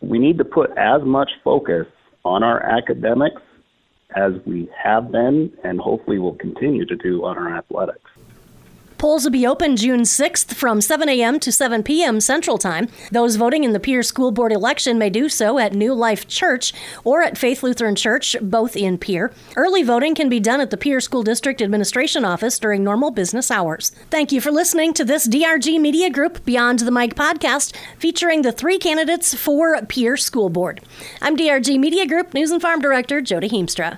we 0.00 0.18
need 0.18 0.38
to 0.38 0.44
put 0.44 0.70
as 0.78 1.02
much 1.02 1.30
focus 1.42 1.86
on 2.24 2.44
our 2.44 2.62
academics 2.62 3.42
as 4.14 4.32
we 4.46 4.70
have 4.82 5.10
been 5.10 5.52
and 5.64 5.80
hopefully 5.80 6.18
will 6.18 6.36
continue 6.36 6.86
to 6.86 6.96
do 6.96 7.24
on 7.24 7.36
our 7.36 7.56
athletics. 7.56 8.10
Polls 8.98 9.22
will 9.22 9.30
be 9.30 9.46
open 9.46 9.76
June 9.76 10.00
6th 10.00 10.54
from 10.54 10.80
7 10.80 11.08
a.m. 11.08 11.38
to 11.38 11.52
7 11.52 11.84
p.m. 11.84 12.20
Central 12.20 12.58
Time. 12.58 12.88
Those 13.12 13.36
voting 13.36 13.62
in 13.62 13.72
the 13.72 13.78
Pierre 13.78 14.02
School 14.02 14.32
Board 14.32 14.50
election 14.50 14.98
may 14.98 15.08
do 15.08 15.28
so 15.28 15.56
at 15.60 15.72
New 15.72 15.94
Life 15.94 16.26
Church 16.26 16.72
or 17.04 17.22
at 17.22 17.38
Faith 17.38 17.62
Lutheran 17.62 17.94
Church, 17.94 18.34
both 18.42 18.76
in 18.76 18.98
Pierre. 18.98 19.32
Early 19.54 19.84
voting 19.84 20.16
can 20.16 20.28
be 20.28 20.40
done 20.40 20.60
at 20.60 20.70
the 20.70 20.76
Pierre 20.76 21.00
School 21.00 21.22
District 21.22 21.62
Administration 21.62 22.24
Office 22.24 22.58
during 22.58 22.82
normal 22.82 23.12
business 23.12 23.52
hours. 23.52 23.92
Thank 24.10 24.32
you 24.32 24.40
for 24.40 24.50
listening 24.50 24.92
to 24.94 25.04
this 25.04 25.28
DRG 25.28 25.80
Media 25.80 26.10
Group 26.10 26.44
Beyond 26.44 26.80
the 26.80 26.90
Mic 26.90 27.14
podcast 27.14 27.76
featuring 27.98 28.42
the 28.42 28.50
three 28.50 28.78
candidates 28.78 29.32
for 29.32 29.80
Pierre 29.86 30.16
School 30.16 30.48
Board. 30.48 30.80
I'm 31.22 31.36
DRG 31.36 31.78
Media 31.78 32.04
Group 32.04 32.34
News 32.34 32.50
and 32.50 32.60
Farm 32.60 32.80
Director 32.80 33.20
Jody 33.20 33.48
Heemstra. 33.48 33.96